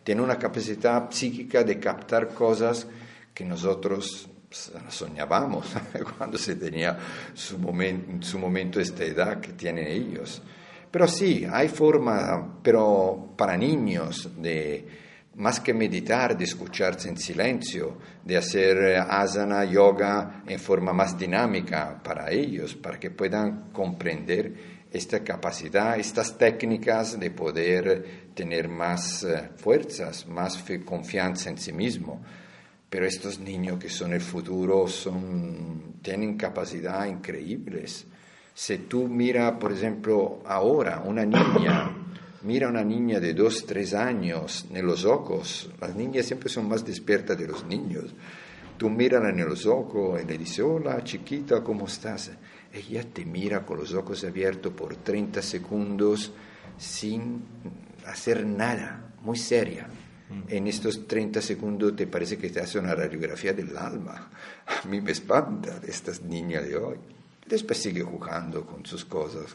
[0.02, 2.86] Tienen una capacidad psíquica de captar cosas
[3.34, 4.30] que nosotros
[4.88, 5.66] soñábamos
[6.16, 6.98] cuando se tenía
[7.34, 10.40] su momento, su momento esta edad que tienen ellos.
[10.90, 15.01] Pero sí, hay forma, pero para niños, de
[15.36, 22.02] más que meditar, de escucharse en silencio, de hacer asana, yoga en forma más dinámica
[22.02, 29.50] para ellos, para que puedan comprender esta capacidad, estas técnicas de poder tener más eh,
[29.56, 32.22] fuerzas, más confianza en sí mismo.
[32.90, 38.06] Pero estos niños que son el futuro son, tienen capacidades increíbles.
[38.52, 42.01] Si tú mira, por ejemplo, ahora una niña,
[42.44, 46.84] mira una niña de dos, tres años en los ojos, las niñas siempre son más
[46.84, 48.14] despiertas de los niños.
[48.76, 52.32] Tú miras en los ojos y le dices, hola chiquita, ¿cómo estás?
[52.72, 56.32] ella te mira con los ojos abiertos por 30 segundos
[56.78, 57.42] sin
[58.06, 59.86] hacer nada, muy seria.
[60.30, 60.42] Mm.
[60.48, 64.30] En estos 30 segundos te parece que te hace una radiografía del alma.
[64.66, 66.96] A mí me espanta de estas niñas de hoy.
[67.46, 69.54] Después sigue jugando con sus cosas,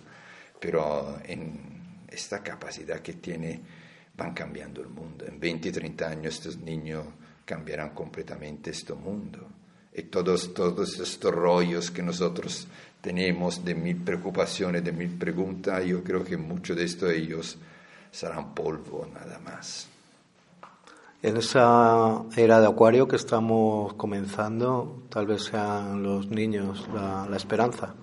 [0.59, 3.61] pero en esta capacidad que tiene
[4.15, 5.25] van cambiando el mundo.
[5.25, 7.05] En 20, 30 años estos niños
[7.45, 9.47] cambiarán completamente este mundo.
[9.93, 12.67] Y todos, todos estos rollos que nosotros
[13.01, 17.57] tenemos de mil preocupaciones, de mil preguntas, yo creo que mucho de esto ellos
[18.11, 19.87] serán polvo nada más.
[21.21, 27.37] En esa era de acuario que estamos comenzando, tal vez sean los niños la, la
[27.37, 27.95] esperanza.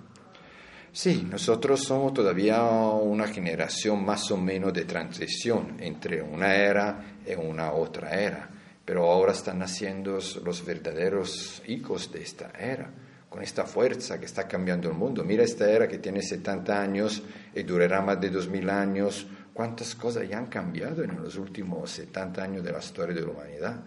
[0.95, 7.33] Sí, nosotros somos todavía una generación más o menos de transición entre una era y
[7.33, 8.49] una otra era,
[8.85, 12.89] pero ahora están naciendo los verdaderos hijos de esta era
[13.27, 15.25] con esta fuerza que está cambiando el mundo.
[15.25, 17.21] Mira esta era que tiene 70 años
[17.53, 19.27] y durará más de 2000 años.
[19.53, 23.31] ¿Cuántas cosas ya han cambiado en los últimos 70 años de la historia de la
[23.31, 23.81] humanidad?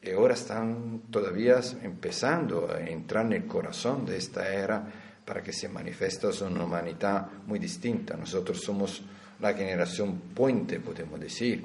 [0.00, 5.52] Y ahora están todavía empezando a entrar en el corazón de esta era para que
[5.52, 8.16] se manifieste una humanidad muy distinta.
[8.16, 9.02] Nosotros somos
[9.40, 11.62] la generación puente, podemos decir.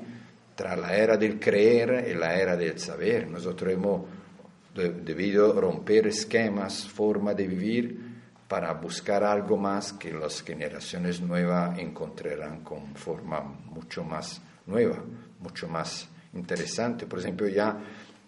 [0.53, 3.25] tra la era del creer y la era del saber.
[3.25, 4.01] Nosotros hemos
[4.75, 7.99] debido romper esquemas, forma de vivir
[8.49, 15.01] para buscar algo más que las generaciones nuevas encontrarán con forma mucho más nueva,
[15.39, 17.05] mucho más interesante.
[17.05, 17.79] Por ejemplo, ya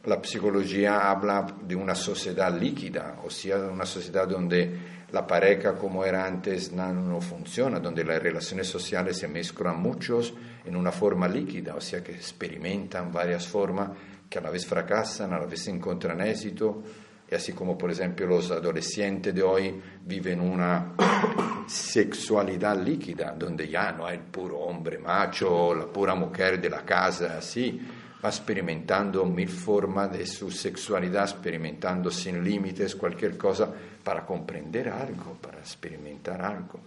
[0.05, 6.03] la psicología habla de una sociedad líquida, o sea, una sociedad donde la pareja como
[6.03, 10.33] era antes no, no, funciona, donde las relaciones sociales se mezclan muchos
[10.65, 13.91] en una forma líquida, o sea, que experimentan varias formas
[14.29, 16.83] que a la vez fracasan, a la vez encuentran éxito,
[17.31, 20.93] y así como por ejemplo los adolescentes de hoy viven una
[21.65, 26.83] sexualidad líquida, donde ya no hay el puro hombre macho, la pura mujer de la
[26.83, 27.79] casa, así,
[28.21, 33.71] experimentando mil formas de su sexualidad, experimentando sin límites cualquier cosa
[34.05, 36.79] para comprender algo, para experimentar algo.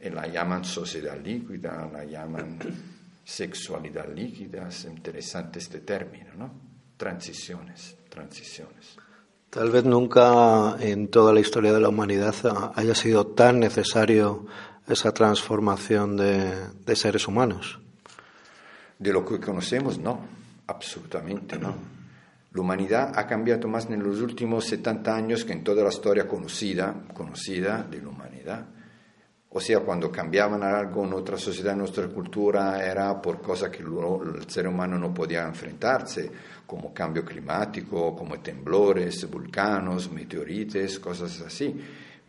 [0.00, 2.58] Y la llaman sociedad líquida, la llaman
[3.24, 6.50] sexualidad líquida, es interesante este término, ¿no?
[6.96, 8.96] Transiciones, transiciones.
[9.50, 12.34] Tal vez nunca en toda la historia de la humanidad
[12.76, 14.46] haya sido tan necesario
[14.86, 17.80] esa transformación de, de seres humanos.
[18.96, 20.20] De lo que conocemos, no,
[20.68, 21.99] absolutamente no.
[22.52, 26.26] La humanidad ha cambiado más en los últimos 70 años que en toda la historia
[26.26, 28.66] conocida, conocida de la humanidad.
[29.50, 33.82] O sea, cuando cambiaban algo en otra sociedad, en nuestra cultura, era por cosas que
[33.82, 36.30] el ser humano no podía enfrentarse,
[36.66, 41.74] como cambio climático, como temblores, vulcanos, meteorites, cosas así.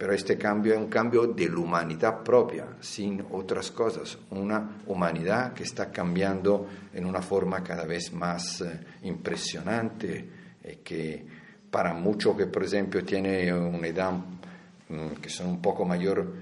[0.02, 4.18] Pero este cambio es un cambio de la humanidad propia, sin otras cosas.
[4.32, 10.28] Una humanidad que está cambiando en una forma cada vez más eh, impresionante,
[10.64, 11.24] y que
[11.70, 14.12] para muchos que, por ejemplo, tiene una edad
[14.90, 16.34] mm, que son un poco mayor,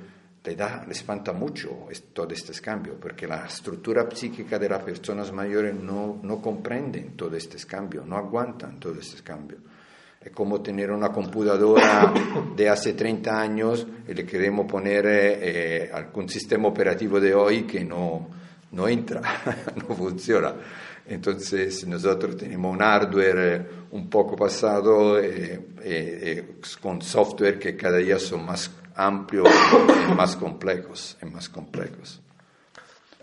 [0.41, 5.33] le, da, le espanta mucho todo este cambio, porque la estructura psíquica de las personas
[5.33, 9.57] mayores no, no comprenden todo este cambio, no aguantan todo este cambio.
[10.21, 12.13] Es como tener una computadora
[12.53, 17.85] de hace 30 años y le queremos poner eh, algún sistema operativo de hoy que
[17.85, 18.27] no,
[18.71, 19.21] no entra,
[19.77, 20.53] no funciona.
[21.07, 28.19] Entonces nosotros tenemos un hardware un poco pasado eh, eh, con software que cada día
[28.19, 29.47] son más amplios
[30.09, 32.21] y más complejos, y más complejos.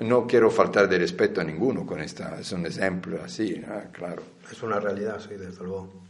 [0.01, 4.23] No quiero faltar de respeto a ninguno con esta, es un ejemplo así, claro.
[4.51, 6.06] Es una realidad, sí, desde luego.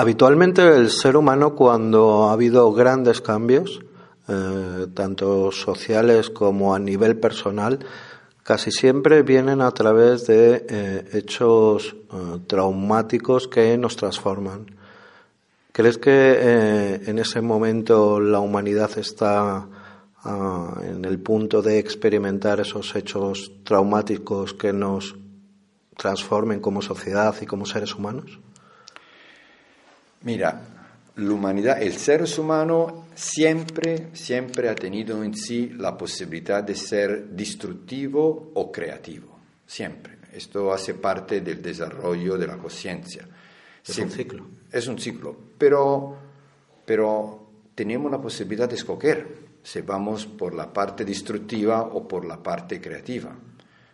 [0.00, 3.80] Habitualmente el ser humano cuando ha habido grandes cambios,
[4.28, 7.80] eh, tanto sociales como a nivel personal,
[8.42, 14.74] casi siempre vienen a través de eh, hechos eh, traumáticos que nos transforman.
[15.70, 19.68] ¿Crees que en ese momento la humanidad está
[20.24, 25.14] ah, en el punto de experimentar esos hechos traumáticos que nos
[25.98, 28.40] transformen como sociedad y como seres humanos?
[30.22, 30.60] Mira,
[31.16, 37.28] la humanidad, el ser humano siempre, siempre ha tenido en sí la posibilidad de ser
[37.28, 40.18] destructivo o creativo, siempre.
[40.32, 43.26] Esto hace parte del desarrollo de la conciencia.
[43.86, 44.46] Es un ciclo.
[44.70, 46.16] Es un ciclo, pero,
[46.84, 52.42] pero tenemos la posibilidad de escoger si vamos por la parte destructiva o por la
[52.42, 53.36] parte creativa.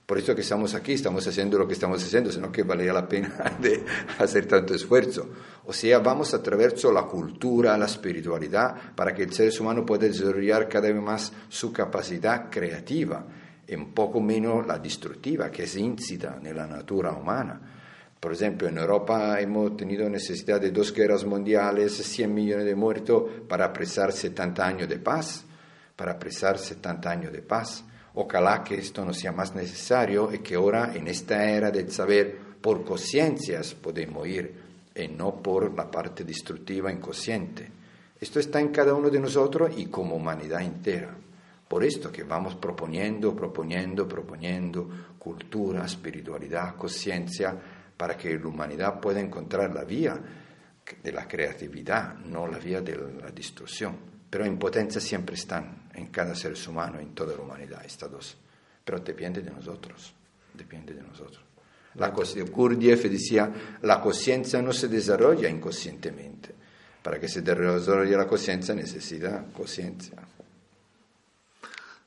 [0.06, 3.08] Por eso que estamos aquí, estamos haciendo lo que estamos haciendo, sino que valía la
[3.08, 3.84] pena de
[4.18, 5.28] hacer tanto esfuerzo.
[5.64, 10.06] O sea, vamos a de la cultura, la espiritualidad, para que el ser humano pueda
[10.06, 13.26] desarrollar cada vez más su capacidad creativa,
[13.68, 17.60] un poco menos la destructiva, que es íncita en la natura humana.
[18.20, 23.24] Por ejemplo, en Europa hemos tenido necesidad de dos guerras mundiales, 100 millones de muertos
[23.48, 25.44] para apresar 70 años de paz,
[25.96, 27.84] para apresar 70 años de paz.
[28.18, 32.34] Ojalá que esto no sea más necesario y que ahora en esta era del saber
[32.62, 34.54] por conciencias podemos ir
[34.94, 37.70] y no por la parte destructiva inconsciente.
[38.18, 41.14] Esto está en cada uno de nosotros y como humanidad entera.
[41.68, 47.54] Por esto que vamos proponiendo, proponiendo, proponiendo cultura, espiritualidad, conciencia,
[47.94, 50.18] para que la humanidad pueda encontrar la vía
[51.02, 54.15] de la creatividad, no la vía de la destrucción.
[54.28, 58.36] Pero en potencia siempre están en cada ser humano, en toda la humanidad, estas dos.
[58.84, 60.14] Pero depende de nosotros,
[60.54, 61.42] depende de nosotros.
[61.96, 63.50] La Gurdjieff decía,
[63.82, 66.54] la conciencia no se desarrolla inconscientemente.
[67.02, 70.16] Para que se desarrolle la conciencia necesita conciencia.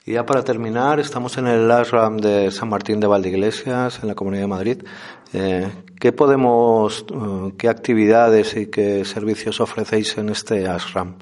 [0.05, 4.15] Y ya para terminar, estamos en el ashram de San Martín de Valdeiglesias, en la
[4.15, 4.83] Comunidad de Madrid.
[5.33, 11.15] Eh, ¿Qué podemos, eh, qué actividades y qué servicios ofrecéis en este ashram?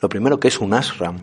[0.00, 1.20] Lo primero, ¿qué es un ashram?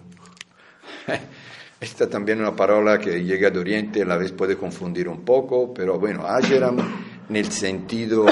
[1.80, 5.25] Esta también es una palabra que llega de Oriente, a la vez puede confundir un
[5.25, 6.78] poco, pero bueno, Asheram
[7.30, 8.25] nel sentido,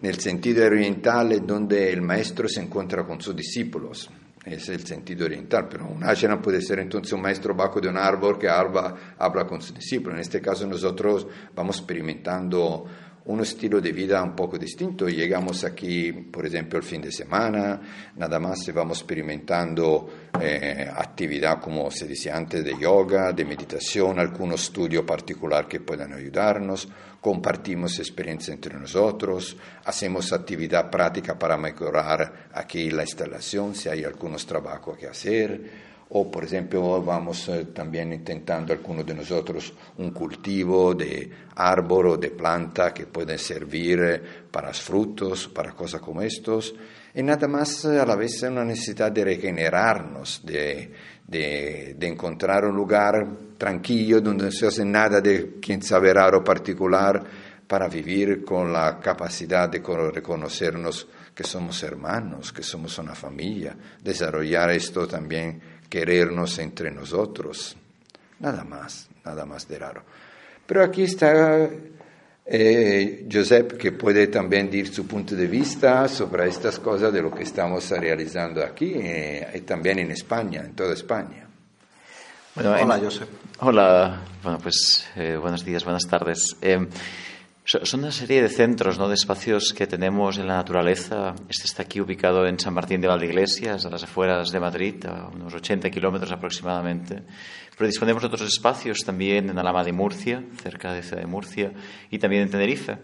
[0.00, 4.10] nel sentido orientale donde el maestro se encuentra con sus discípulos.
[4.44, 7.96] Es el sentido oriental, pero un ashram puede ser entonces un maestro bajo de un
[7.96, 10.14] árbol que habla, habla con sus discípulos.
[10.14, 12.84] En este caso nosotros vamos experimentando
[13.24, 15.08] un estilo de vida un poco distinto.
[15.08, 17.80] Llegamos aquí, por ejemplo, el fin de semana,
[18.16, 24.52] nada más vamos experimentando eh, actividad, como se decía antes, de yoga, de meditación, algún
[24.52, 26.88] estudio particular que puedan ayudarnos,
[27.20, 34.44] compartimos experiencia entre nosotros, hacemos actividad práctica para mejorar aquí la instalación, si hay algunos
[34.46, 40.94] trabajos que hacer o por ejemplo vamos eh, también intentando algunos de nosotros un cultivo
[40.94, 46.74] de árbol o de planta que pueden servir eh, para frutos, para cosas como estos,
[47.14, 50.92] y nada más eh, a la vez una necesidad de regenerarnos, de,
[51.26, 56.44] de, de encontrar un lugar tranquilo donde no se hace nada de quien sabe raro
[56.44, 57.22] particular
[57.66, 59.80] para vivir con la capacidad de
[60.12, 67.76] reconocernos que somos hermanos, que somos una familia, desarrollar esto también querernos entre nosotros.
[68.40, 70.02] Nada más, nada más de raro.
[70.66, 71.68] Pero aquí está
[72.46, 77.30] eh, Josep que puede también dar su punto de vista sobre estas cosas de lo
[77.30, 81.46] que estamos realizando aquí eh, y también en España, en toda España.
[82.56, 83.28] hola, Josep.
[83.60, 86.56] Hola, bueno, pues eh, buenos días, buenas tardes.
[87.64, 89.06] Son una serie de centros, ¿no?
[89.06, 91.32] de espacios que tenemos en la naturaleza.
[91.48, 95.28] Este está aquí ubicado en San Martín de Valdeiglesias, a las afueras de Madrid, a
[95.28, 97.22] unos 80 kilómetros aproximadamente.
[97.78, 101.72] Pero disponemos de otros espacios también en Alama de Murcia, cerca de Ciudad de Murcia,
[102.10, 102.98] y también en Tenerife.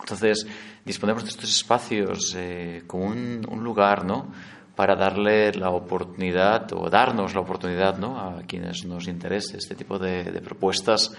[0.00, 0.46] Entonces,
[0.84, 4.30] disponemos de estos espacios eh, como un, lugar, ¿no?
[4.76, 8.20] para darle la oportunidad o darnos la oportunidad ¿no?
[8.20, 11.16] a quienes nos interese este tipo de, de propuestas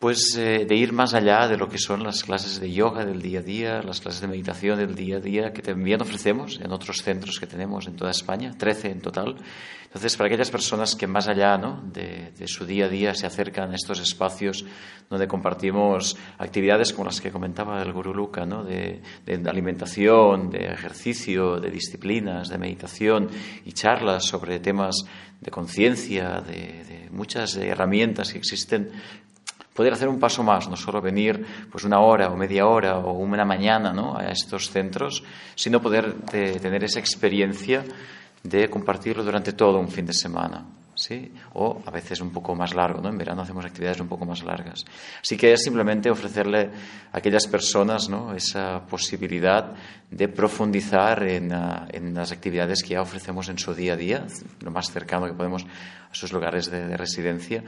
[0.00, 3.40] pues de ir más allá de lo que son las clases de yoga del día
[3.40, 7.02] a día, las clases de meditación del día a día que también ofrecemos en otros
[7.02, 9.36] centros que tenemos en toda España, 13 en total.
[9.84, 11.60] Entonces, para aquellas personas que más allá
[11.92, 14.64] de, su día a día se acercan a estos espacios
[15.10, 18.64] donde compartimos actividades como las que comentaba el Guru Luca, ¿no?
[18.64, 23.28] de, alimentación, de ejercicio, de disciplinas, de meditación
[23.66, 25.04] y charlas sobre temas
[25.40, 28.92] de conciencia, de, muchas herramientas que existen
[29.80, 33.12] poder hacer un paso más, no solo venir pues una hora o media hora o
[33.12, 34.14] una mañana ¿no?
[34.14, 35.24] a estos centros,
[35.54, 37.82] sino poder tener esa experiencia
[38.42, 40.66] de compartirlo durante todo un fin de semana.
[40.94, 41.32] ¿Sí?
[41.54, 43.08] O a veces un poco más largo, ¿no?
[43.08, 44.84] En verano hacemos actividades un poco más largas.
[45.22, 46.68] Así que es simplemente ofrecerle
[47.10, 48.34] a aquellas personas, ¿no?
[48.34, 49.72] Esa posibilidad
[50.10, 54.26] de profundizar en, ah, en, las actividades que ya ofrecemos en su día a día,
[54.60, 57.64] lo más cercano que podemos a sus lugares de, de residencia,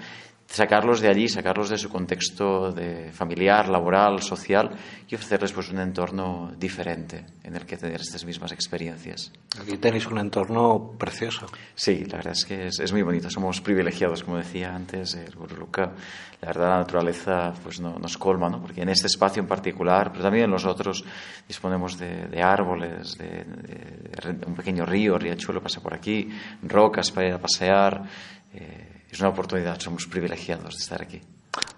[0.53, 4.71] sacarlos de allí, sacarlos de su contexto de familiar, laboral, social
[5.09, 9.33] y ofrecerles pues un entorno diferente en el que tener estas mismas experiencias.
[9.59, 11.47] Aquí tenéis un entorno precioso.
[11.75, 13.31] Sí, la verdad es que es, muy bonito.
[13.31, 15.95] Somos privilegiados, como decía antes el Guru Luca.
[16.43, 18.61] La verdad, la naturaleza pues no, nos colma, ¿no?
[18.61, 21.03] porque en este espacio en particular, pero también en los otros,
[21.49, 23.47] disponemos de, árboles, de,
[24.47, 26.29] un pequeño río, riachuelo pasa por aquí,
[26.63, 28.03] rocas para ir a pasear.
[28.53, 31.21] Eh, es una oportunidad, somos privilegiados de estar aquí.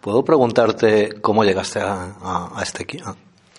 [0.01, 2.99] ¿Puedo preguntarte cómo llegaste a, este aquí?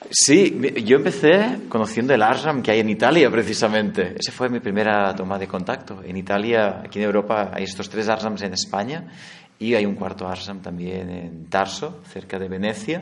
[0.10, 4.16] Sí, yo empecé conociendo el ASRAM que hay en Italia precisamente.
[4.18, 6.02] Esa fue mi primera toma de contacto.
[6.04, 9.12] En Italia, aquí en Europa, hay estos tres ASRAMs en España
[9.60, 13.02] y hay un cuarto ASRAM también en Tarso, cerca de Venecia.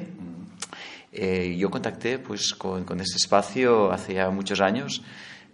[1.11, 5.03] Eh, yo contacté pues, con, con, este espacio hace ya muchos años.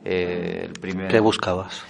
[0.05, 1.09] Eh, el primer...
[1.09, 1.83] ¿Qué buscabas?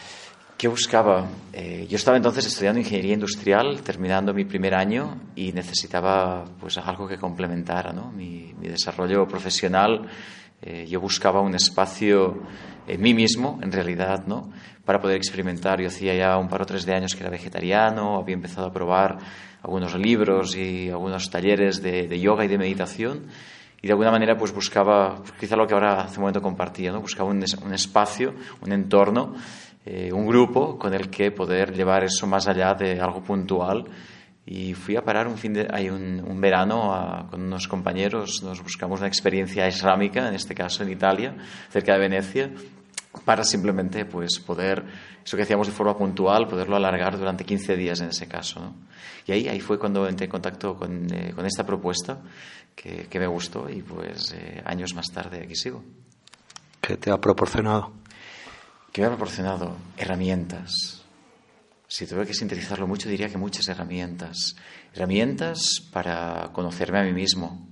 [0.59, 1.25] ¿Qué buscaba?
[1.53, 7.07] Eh, yo estaba entonces estudiando ingeniería industrial, terminando mi primer año y necesitaba pues algo
[7.07, 8.11] que complementara ¿no?
[8.11, 10.09] mi, desarrollo profesional.
[10.61, 12.43] Eh, yo buscaba un espacio
[12.85, 14.51] en mí mismo, en realidad, ¿no?
[14.83, 15.79] para poder experimentar.
[15.79, 18.73] Yo hacía ya un par o tres de años que era vegetariano, había empezado a
[18.73, 19.17] probar
[19.63, 23.27] algunos libros y algunos talleres de, de yoga y de meditación
[23.81, 26.99] y de alguna manera pues buscaba, quizá lo que ahora hace un momento compartía, ¿no?
[26.99, 29.35] buscaba un, un espacio, un entorno
[29.91, 33.85] eh, un grupo con el que poder llevar eso más allá de algo puntual.
[34.45, 38.61] Y fui a parar un, fin de, hay un, un verano con unos compañeros, nos
[38.61, 41.35] buscamos una experiencia islámica, en este caso en Italia,
[41.71, 42.51] cerca de Venecia,
[43.25, 44.85] para simplemente pues, poder,
[45.25, 48.59] eso que hacíamos de forma puntual, poderlo alargar durante 15 días en ese caso.
[48.59, 48.75] ¿no?
[49.25, 52.21] Y ahí, ahí fue cuando entré en contacto con, eh, con esta propuesta
[52.75, 55.83] que, que, me gustó y pues eh, años más tarde aquí sigo.
[56.79, 57.91] ¿Qué te ha proporcionado?
[58.91, 60.99] Que me ha proporcionado herramientas,
[61.91, 64.55] si tuve que sintetizarlo mucho, diría que muchas herramientas.
[64.93, 67.67] Herramientas para conocerme a mí mismo.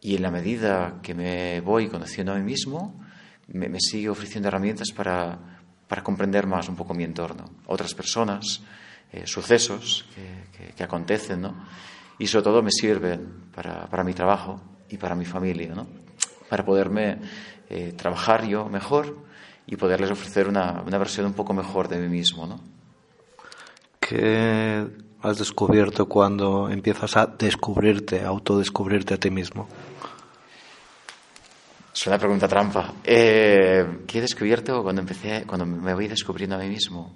[0.00, 3.00] Y en la medida que me voy conociendo a mí mismo,
[3.46, 5.38] me, sigue ofreciendo herramientas para,
[5.86, 8.62] para, comprender más un poco mi entorno, otras personas,
[9.12, 11.68] eh, sucesos que, que, acontecen, ¿no?
[12.18, 15.86] Y sobre todo me sirven para, para mi trabajo y para mi familia, ¿no?
[16.48, 17.18] Para poderme
[17.68, 19.29] eh, trabajar yo mejor
[19.70, 22.60] y poderles ofrecer una, una versión un poco mejor de mí mismo, ¿no?
[24.00, 24.84] ¿Qué
[25.22, 29.68] has descubierto cuando empiezas a descubrirte, a autodescubrirte a ti mismo?
[31.94, 32.94] Es una pregunta trampa.
[33.04, 37.14] Eh, ¿Qué he descubierto cuando empecé, cuando me voy descubriendo a mí mismo?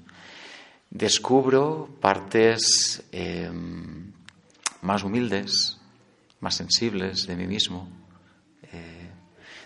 [0.91, 4.13] Descubro partes em,
[4.83, 5.79] más humildes,
[6.39, 7.89] más sensibles de mí mismo.
[8.71, 9.11] Eh,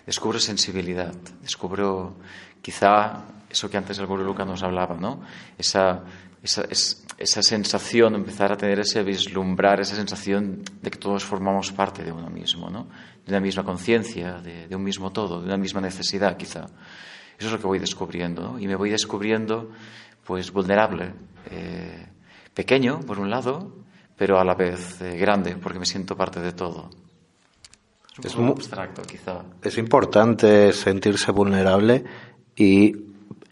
[0.07, 2.15] descubro sensibilidad, descubro
[2.61, 5.21] quizá eso que antes el Guru Luca nos hablaba, ¿no?
[5.57, 6.03] Esa
[6.43, 6.63] esa,
[7.17, 12.11] esa sensación, empezar a tener ese vislumbrar, esa sensación de que todos formamos parte de
[12.11, 12.87] uno mismo, ¿no?
[13.25, 16.65] de una misma conciencia, de, un mismo todo, de una misma necesidad quizá.
[17.37, 18.59] Eso es lo que voy descubriendo, ¿no?
[18.59, 19.71] y me voy descubriendo
[20.23, 21.13] pues vulnerable,
[21.51, 22.07] eh,
[22.53, 23.75] pequeño por un lado,
[24.15, 26.89] pero a la vez eh, grande, porque me siento parte de todo.
[28.21, 29.43] Es, muy abstracto, quizá.
[29.61, 32.03] Es importante sentirse vulnerable
[32.59, 32.93] y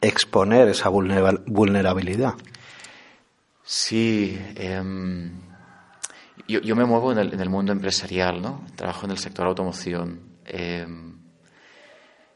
[0.02, 2.34] exponer esa vulnerabilidad.
[3.64, 5.32] Sí, em,
[6.48, 8.66] yo, me muevo en el, mundo empresarial, ¿no?
[8.76, 10.20] Trabajo en el sector automoción.
[10.46, 11.18] Em,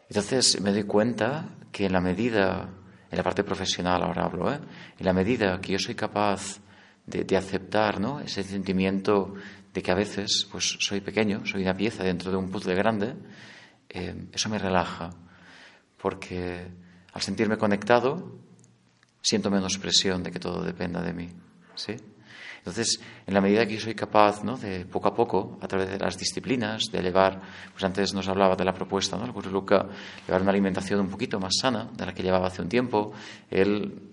[0.10, 2.70] entonces me doy cuenta que en la medida,
[3.10, 4.60] en la parte profesional ahora hablo, ¿eh?
[4.98, 6.60] en la medida que yo soy capaz
[7.06, 8.22] de, aceptar ¿no?
[8.22, 9.34] ese sentimiento
[9.74, 13.16] de que a veces pues, soy pequeño, soy una pieza dentro de un puzzle grande,
[13.90, 15.12] em, eso me relaja,
[16.02, 16.68] porque
[17.14, 18.40] al sentirme conectado,
[19.22, 21.30] siento menos presión de que todo dependa de mí.
[21.76, 21.96] ¿sí?
[22.58, 24.56] Entonces, en la medida que soy capaz, ¿no?
[24.56, 27.42] de poco a poco, a través de las disciplinas, de llevar,
[27.72, 29.26] pues antes nos hablaba de la propuesta, ¿no?
[29.26, 29.88] El Guru Luca,
[30.28, 33.14] llevar una alimentación un poquito más sana de la que llevaba hace un tiempo,
[33.50, 34.10] el,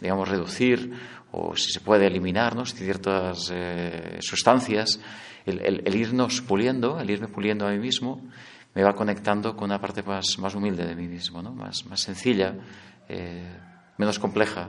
[0.00, 0.92] digamos, reducir
[1.32, 2.64] o, si se puede, eliminar ¿no?
[2.64, 5.00] ciertas eh, sustancias,
[5.44, 8.22] el, el, irnos puliendo, el irme puliendo a mí mismo,
[8.74, 11.52] me va conectando con una parte más, más humilde de mí mismo, ¿no?
[11.52, 12.54] más, más sencilla.
[13.08, 13.58] Eh,
[14.00, 14.68] menos compleja.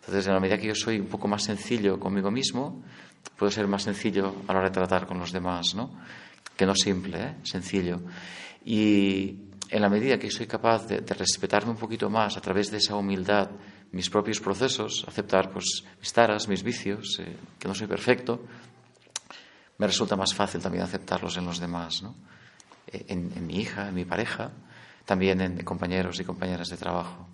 [0.00, 2.82] Entonces, en la medida que yo soy un poco más sencillo conmigo mismo,
[3.36, 5.90] puedo ser más sencillo a la hora de tratar con los demás, ¿no?
[6.56, 7.34] Que no simple, ¿eh?
[7.44, 8.00] sencillo.
[8.64, 9.36] Y
[9.70, 12.96] en la medida que soy capaz de, respetarme un poquito más a través de esa
[12.96, 13.50] humildad,
[13.92, 18.44] mis propios procesos, aceptar pues, mis taras, mis vicios, eh, que no soy perfecto,
[19.78, 22.14] me resulta más fácil también aceptarlos en los demás, ¿no?
[22.92, 24.50] Eh, en, en mi hija, en mi pareja,
[25.04, 27.26] también en compañeros y compañeras de trabajo.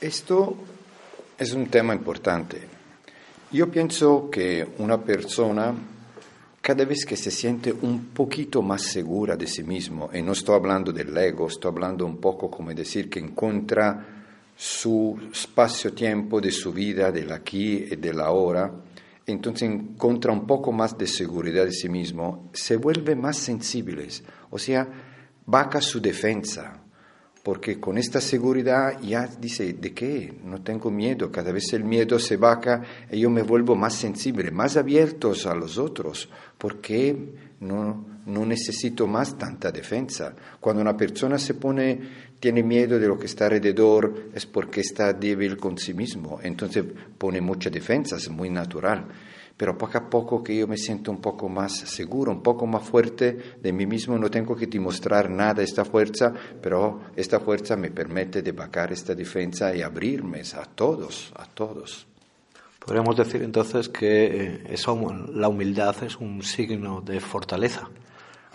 [0.00, 0.56] Esto
[1.38, 2.60] es un tema importante.
[3.52, 5.72] Yo pienso que una persona,
[6.60, 10.56] cada vez que se siente un poquito más segura de sí mismo, y no estoy
[10.56, 14.06] hablando del ego, estoy hablando un poco como decir que encuentra
[14.56, 18.72] su espacio-tiempo de su vida, del aquí y del ahora,
[19.26, 24.08] entonces encuentra un poco más de seguridad de sí mismo, se vuelve más sensible,
[24.50, 24.88] o sea,
[25.46, 26.84] baja su defensa
[27.44, 30.32] porque con esta seguridad ya dice, ¿de qué?
[30.42, 32.80] No tengo miedo, cada vez el miedo se baja
[33.12, 39.06] y yo me vuelvo más sensible, más abierto a los otros, porque no, no necesito
[39.06, 40.34] más tanta defensa.
[40.58, 42.00] Cuando una persona se pone,
[42.44, 46.84] tiene miedo de lo que está alrededor, es porque está débil con sí mismo, entonces
[47.16, 49.06] pone mucha defensa, es muy natural
[49.56, 52.82] pero poco a poco que yo me siento un poco más seguro, un poco más
[52.82, 57.90] fuerte de mí mismo, no tengo que demostrar nada esta fuerza, pero esta fuerza me
[57.90, 62.06] permite de bajar esta defensa y abrirme a todos, a todos.
[62.84, 64.98] Podríamos decir entonces que eh, eso,
[65.32, 67.88] la humildad es un signo de fortaleza.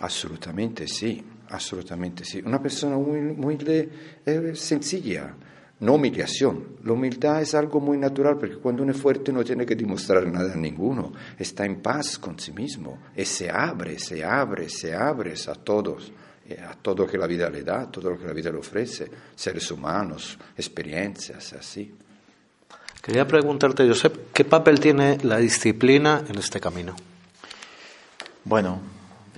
[0.02, 2.42] Absolutamente sí, absolutamente sí.
[2.46, 3.90] Una persona muy humilde
[4.26, 5.36] es sencilla,
[5.80, 6.78] no humillación.
[6.84, 10.28] La humildad es algo muy natural porque cuando uno es fuerte no tiene que demostrar
[10.28, 14.94] nada a ninguno, está en paz con sí mismo y se abre, se abre, se
[14.94, 16.12] abre a todos,
[16.48, 18.52] eh, a todo lo que la vida le da, a todo lo que la vida
[18.52, 21.94] le ofrece, seres humanos, experiencias, así.
[23.02, 26.96] Quería preguntarte, Josep, ¿qué papel tiene la disciplina en este camino?
[28.44, 28.82] Bueno,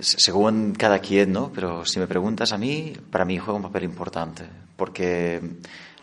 [0.00, 1.52] según cada quien, ¿no?
[1.52, 4.44] Pero si me preguntas a mí, para mí juega un papel importante,
[4.76, 5.40] porque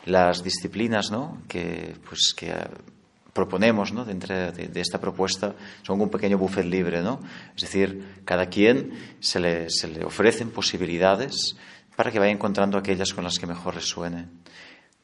[0.05, 1.41] las disciplinas ¿no?
[1.47, 2.53] que, pues, que
[3.33, 4.05] proponemos ¿no?
[4.05, 7.01] dentro de, esta propuesta son un pequeño buffet libre.
[7.01, 7.19] ¿no?
[7.55, 11.55] Es decir, cada quien se le, se le ofrecen posibilidades
[11.95, 14.27] para que vaya encontrando aquellas con las que mejor resuene.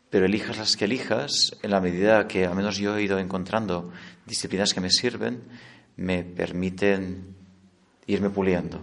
[0.09, 3.91] Pero elijas las que elijas, en la medida que al menos yo he ido encontrando
[4.25, 5.43] disciplinas que me sirven,
[5.97, 7.34] me permiten
[8.07, 8.81] irme puliendo.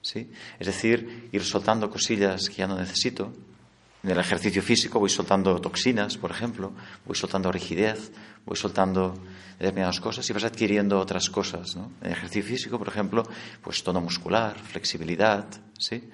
[0.00, 0.30] ¿sí?
[0.58, 3.32] Es decir, ir soltando cosillas que ya no necesito.
[4.02, 6.72] En el ejercicio físico voy soltando toxinas, por ejemplo,
[7.04, 8.12] voy soltando rigidez,
[8.44, 9.18] voy soltando
[9.58, 11.74] determinadas cosas y vas adquiriendo otras cosas.
[11.74, 11.90] ¿no?
[12.00, 13.24] En el ejercicio físico, por ejemplo,
[13.62, 15.46] pues tono muscular, flexibilidad,
[15.78, 16.08] ¿sí?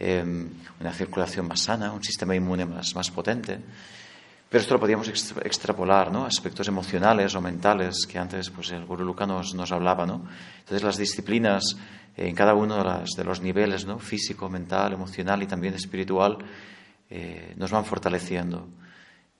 [0.00, 0.48] Em,
[0.80, 3.58] una circulación más sana, un sistema inmune más, más potente.
[4.48, 6.24] Pero esto lo podríamos extrapolar ¿no?
[6.24, 10.06] aspectos emocionales o mentales que antes pues, el Guru Luca nos, nos hablaba.
[10.06, 10.26] ¿no?
[10.60, 11.76] Entonces, las disciplinas
[12.16, 13.98] en cada uno de, las, de los niveles, ¿no?
[13.98, 16.38] físico, mental, emocional y también espiritual,
[17.10, 18.68] eh, nos van fortaleciendo.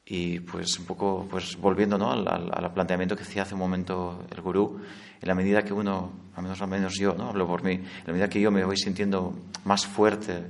[0.04, 2.12] Y pues un poco pues, volviendo ¿no?
[2.12, 4.80] al, al, planteamiento que hacía hace un momento el Gurú,
[5.20, 7.30] en la medida que uno, al menos, al menos yo, ¿no?
[7.30, 9.34] hablo por mí, en la medida que yo me voy sintiendo
[9.64, 10.46] más fuerte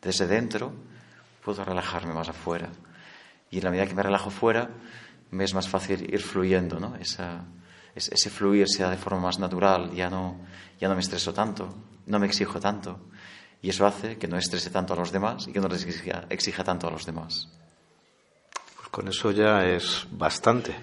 [0.00, 0.72] desde dentro,
[1.44, 2.70] puedo relajarme más afuera.
[3.50, 4.70] Y en la medida que me relajo fuera,
[5.30, 6.96] me es más fácil ir fluyendo, ¿no?
[6.96, 7.44] Esa,
[7.94, 10.36] ese fluir sea de forma más natural, ya no,
[10.80, 11.74] ya no me estreso tanto,
[12.06, 13.00] no me exijo tanto.
[13.60, 16.26] Y eso hace que no estrese tanto a los demás y que no les exija,
[16.28, 17.48] exija tanto a los demás.
[18.76, 20.74] Pues con eso ya es bastante.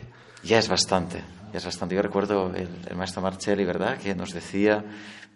[0.43, 1.95] Ya es bastante, ya es bastante.
[1.95, 4.83] Yo recuerdo el, el maestro Marcelli, ¿verdad?, que nos decía,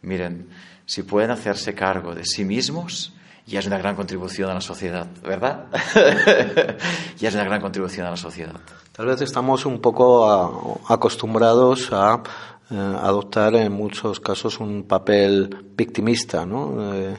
[0.01, 0.49] miren,
[0.85, 3.13] si pueden hacerse cargo de sí mismos,
[3.49, 5.65] ya es una gran contribución a la sociedad, ¿verdad?
[7.17, 8.53] ya es una gran contribución a la sociedad.
[8.91, 12.21] Tal vez estamos un poco acostumbrados a
[12.69, 16.93] eh, adoptar en muchos casos un papel victimista, ¿no?
[16.93, 17.17] Eh,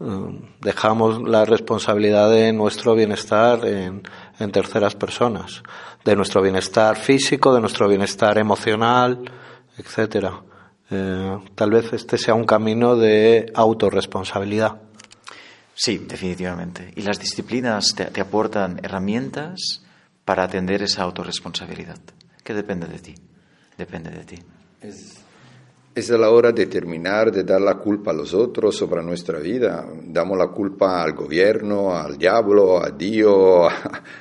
[0.00, 4.02] eh, dejamos la responsabilidad de nuestro bienestar en,
[4.40, 5.62] en, terceras personas,
[6.04, 9.30] de nuestro bienestar físico, de nuestro bienestar emocional,
[9.76, 10.42] etcétera.
[11.54, 14.87] tal vez este sea un camino de autorresponsabilidad.
[15.78, 16.92] Sí, definitivamente.
[16.96, 19.84] Y las disciplinas te, aportan herramientas
[20.24, 22.00] para atender esa autorresponsabilidad,
[22.42, 23.14] que depende de ti.
[23.76, 24.42] Depende de ti.
[25.98, 29.86] Es la hora de terminar de dar la culpa a los otros sobre nuestra vida.
[30.04, 33.72] Damos la culpa al gobierno, al diablo, a Dios,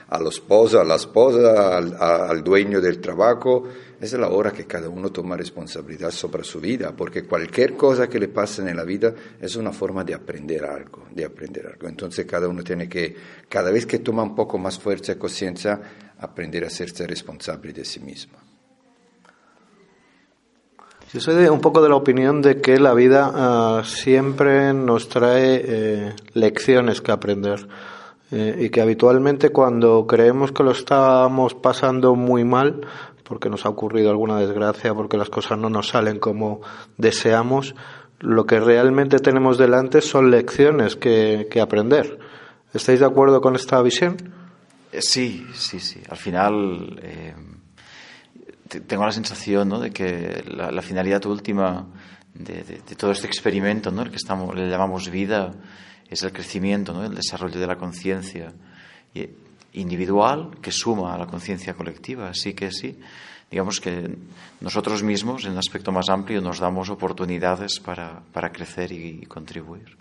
[0.09, 3.63] a, la esposa, a la esposa, al, al dueño del trabajo
[3.99, 8.19] es la hora que cada uno toma responsabilidad sobre su vida, porque cualquier cosa que
[8.19, 11.87] le pase en la vida es una forma de aprender algo, de aprender algo.
[11.87, 13.15] Entonces cada uno tiene que,
[13.49, 15.81] cada vez que toma un poco más fuerza y conciencia,
[16.19, 18.46] aprender a hacerse responsable de sí mismo.
[21.13, 25.61] Yo soy un poco de la opinión de que la vida uh, siempre nos trae
[25.63, 27.67] eh, lecciones que aprender.
[28.29, 32.85] Eh, y que habitualmente cuando creemos que lo estamos pasando muy mal,
[33.23, 36.59] porque nos ha ocurrido alguna desgracia, porque las cosas no nos salen como
[36.97, 37.73] deseamos,
[38.19, 42.19] lo que realmente tenemos delante son lecciones que, que aprender.
[42.73, 44.17] ¿Estáis de acuerdo con esta visión?
[44.91, 46.01] Eh, sí, sí, sí.
[46.09, 47.33] Al final eh,
[48.67, 49.79] tengo la sensación ¿no?
[49.79, 51.87] de que la, finalidad última
[52.33, 54.01] de, de, todo este experimento, ¿no?
[54.01, 55.53] el que estamos, le llamamos vida,
[56.09, 57.03] es el crecimiento, ¿no?
[57.05, 58.53] el desarrollo de la conciencia
[59.73, 62.29] individual que suma a la conciencia colectiva.
[62.29, 62.99] Así que sí,
[63.49, 64.17] digamos que
[64.61, 69.25] nosotros mismos, en un aspecto más amplio, nos damos oportunidades para, para crecer y, y
[69.25, 69.97] contribuir.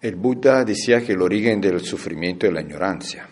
[0.00, 3.28] El Buda decía que el origen del sufrimiento es la ignorancia.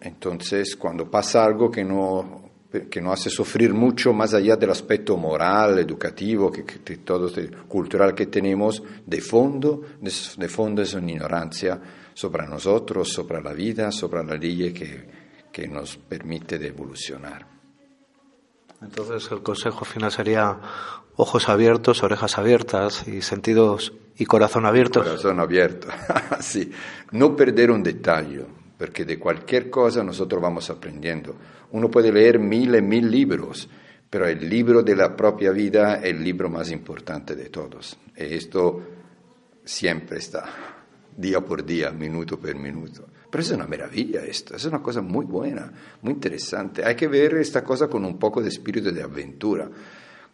[0.00, 2.47] Entonces, cuando pasa algo que no,
[2.90, 7.30] que no hace sufrir mucho más allá del aspecto moral, educativo, que, que todo
[7.66, 11.80] cultural que tenemos, de fondo, de, de fondo es una ignorancia
[12.12, 15.08] sobre nosotros, sobre la vida, sobre la ley que,
[15.50, 17.46] que nos permite de evolucionar.
[18.82, 20.58] Entonces el consejo final sería
[21.16, 25.02] ojos abiertos, orejas abiertas y sentidos y corazón abierto.
[25.02, 25.88] Corazón abierto,
[26.40, 26.70] sí.
[27.12, 28.44] No perder un detalle,
[28.76, 31.34] porque de cualquier cosa nosotros vamos aprendiendo.
[31.72, 33.68] Uno puede leer mil y mil libros,
[34.08, 37.98] pero el libro de la propia vida es el libro más importante de todos.
[38.16, 38.82] Y esto
[39.64, 40.44] siempre está
[41.18, 43.06] día por día, minuto per minuto.
[43.30, 46.84] Pero es una maravilla esto, es una cosa muy buena, muy interesante.
[46.84, 49.68] Hay que ver esta cosa con un poco de espíritu de aventura,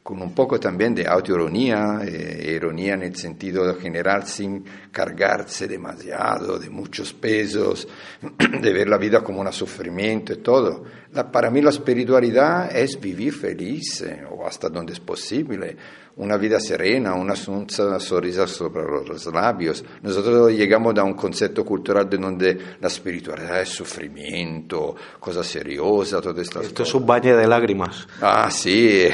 [0.05, 4.63] con un poco también de autoironía, eh, ironía en el sentido general sin
[4.93, 7.89] cargarse demasiado de muchos pesos,
[8.61, 10.85] de ver la vida como un sufrimiento y todo.
[11.15, 15.77] La, para mí la espiritualidad es vivir feliz, eh, o hasta donde es posible
[16.17, 19.85] una vida serena, una sonrisa sobre los labios.
[20.03, 26.41] Nosotros llegamos a un concepto cultural de donde la espiritualidad es sufrimiento, cosa seriosa, todo
[26.41, 26.61] esto.
[26.61, 28.07] Esto es un baño de lágrimas.
[28.21, 29.09] Ah, sí.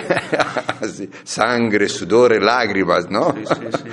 [1.24, 3.34] sangre, sudor, lágrimas, ¿no?
[3.34, 3.90] Sí, sí, sí.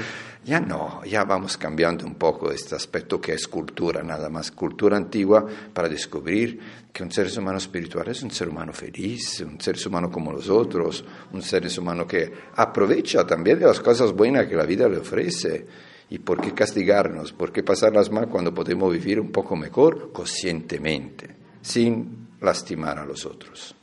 [0.48, 4.95] Ya no, ya vamos cambiando un poco este aspecto que es cultura, nada más cultura
[4.95, 6.58] antigua, para descubrir
[6.93, 10.48] que un ser humano espiritual es un ser humano feliz, un ser humano como los
[10.48, 15.00] otros, un ser humano que aprovecha también de las cosas buenas que la vida le
[15.00, 15.68] ofrece.
[16.10, 17.34] ¿Y por qué castigarnos?
[17.34, 21.28] ¿Por qué pasarlas mal cuando podemos vivir un poco mejor conscientemente,
[21.62, 23.76] sin lastimar a los otros?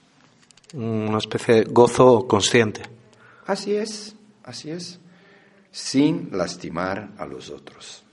[0.73, 2.81] Una especie de gozo consciente.
[3.45, 4.99] Así es, así es
[5.75, 8.05] sin lastimar a los otros.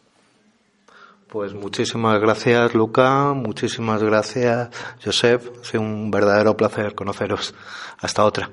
[1.28, 3.34] Pues muchísimas gracias, Luca.
[3.34, 4.70] Muchísimas gracias,
[5.06, 5.60] Josep.
[5.62, 7.54] Ha sido un verdadero placer conoceros.
[8.00, 8.50] Hasta otra.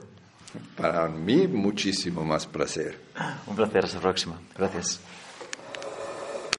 [0.77, 3.01] Para mí, muchísimo más placer.
[3.47, 3.85] Un placer.
[3.87, 4.39] Hasta la próxima.
[4.57, 5.01] Gracias.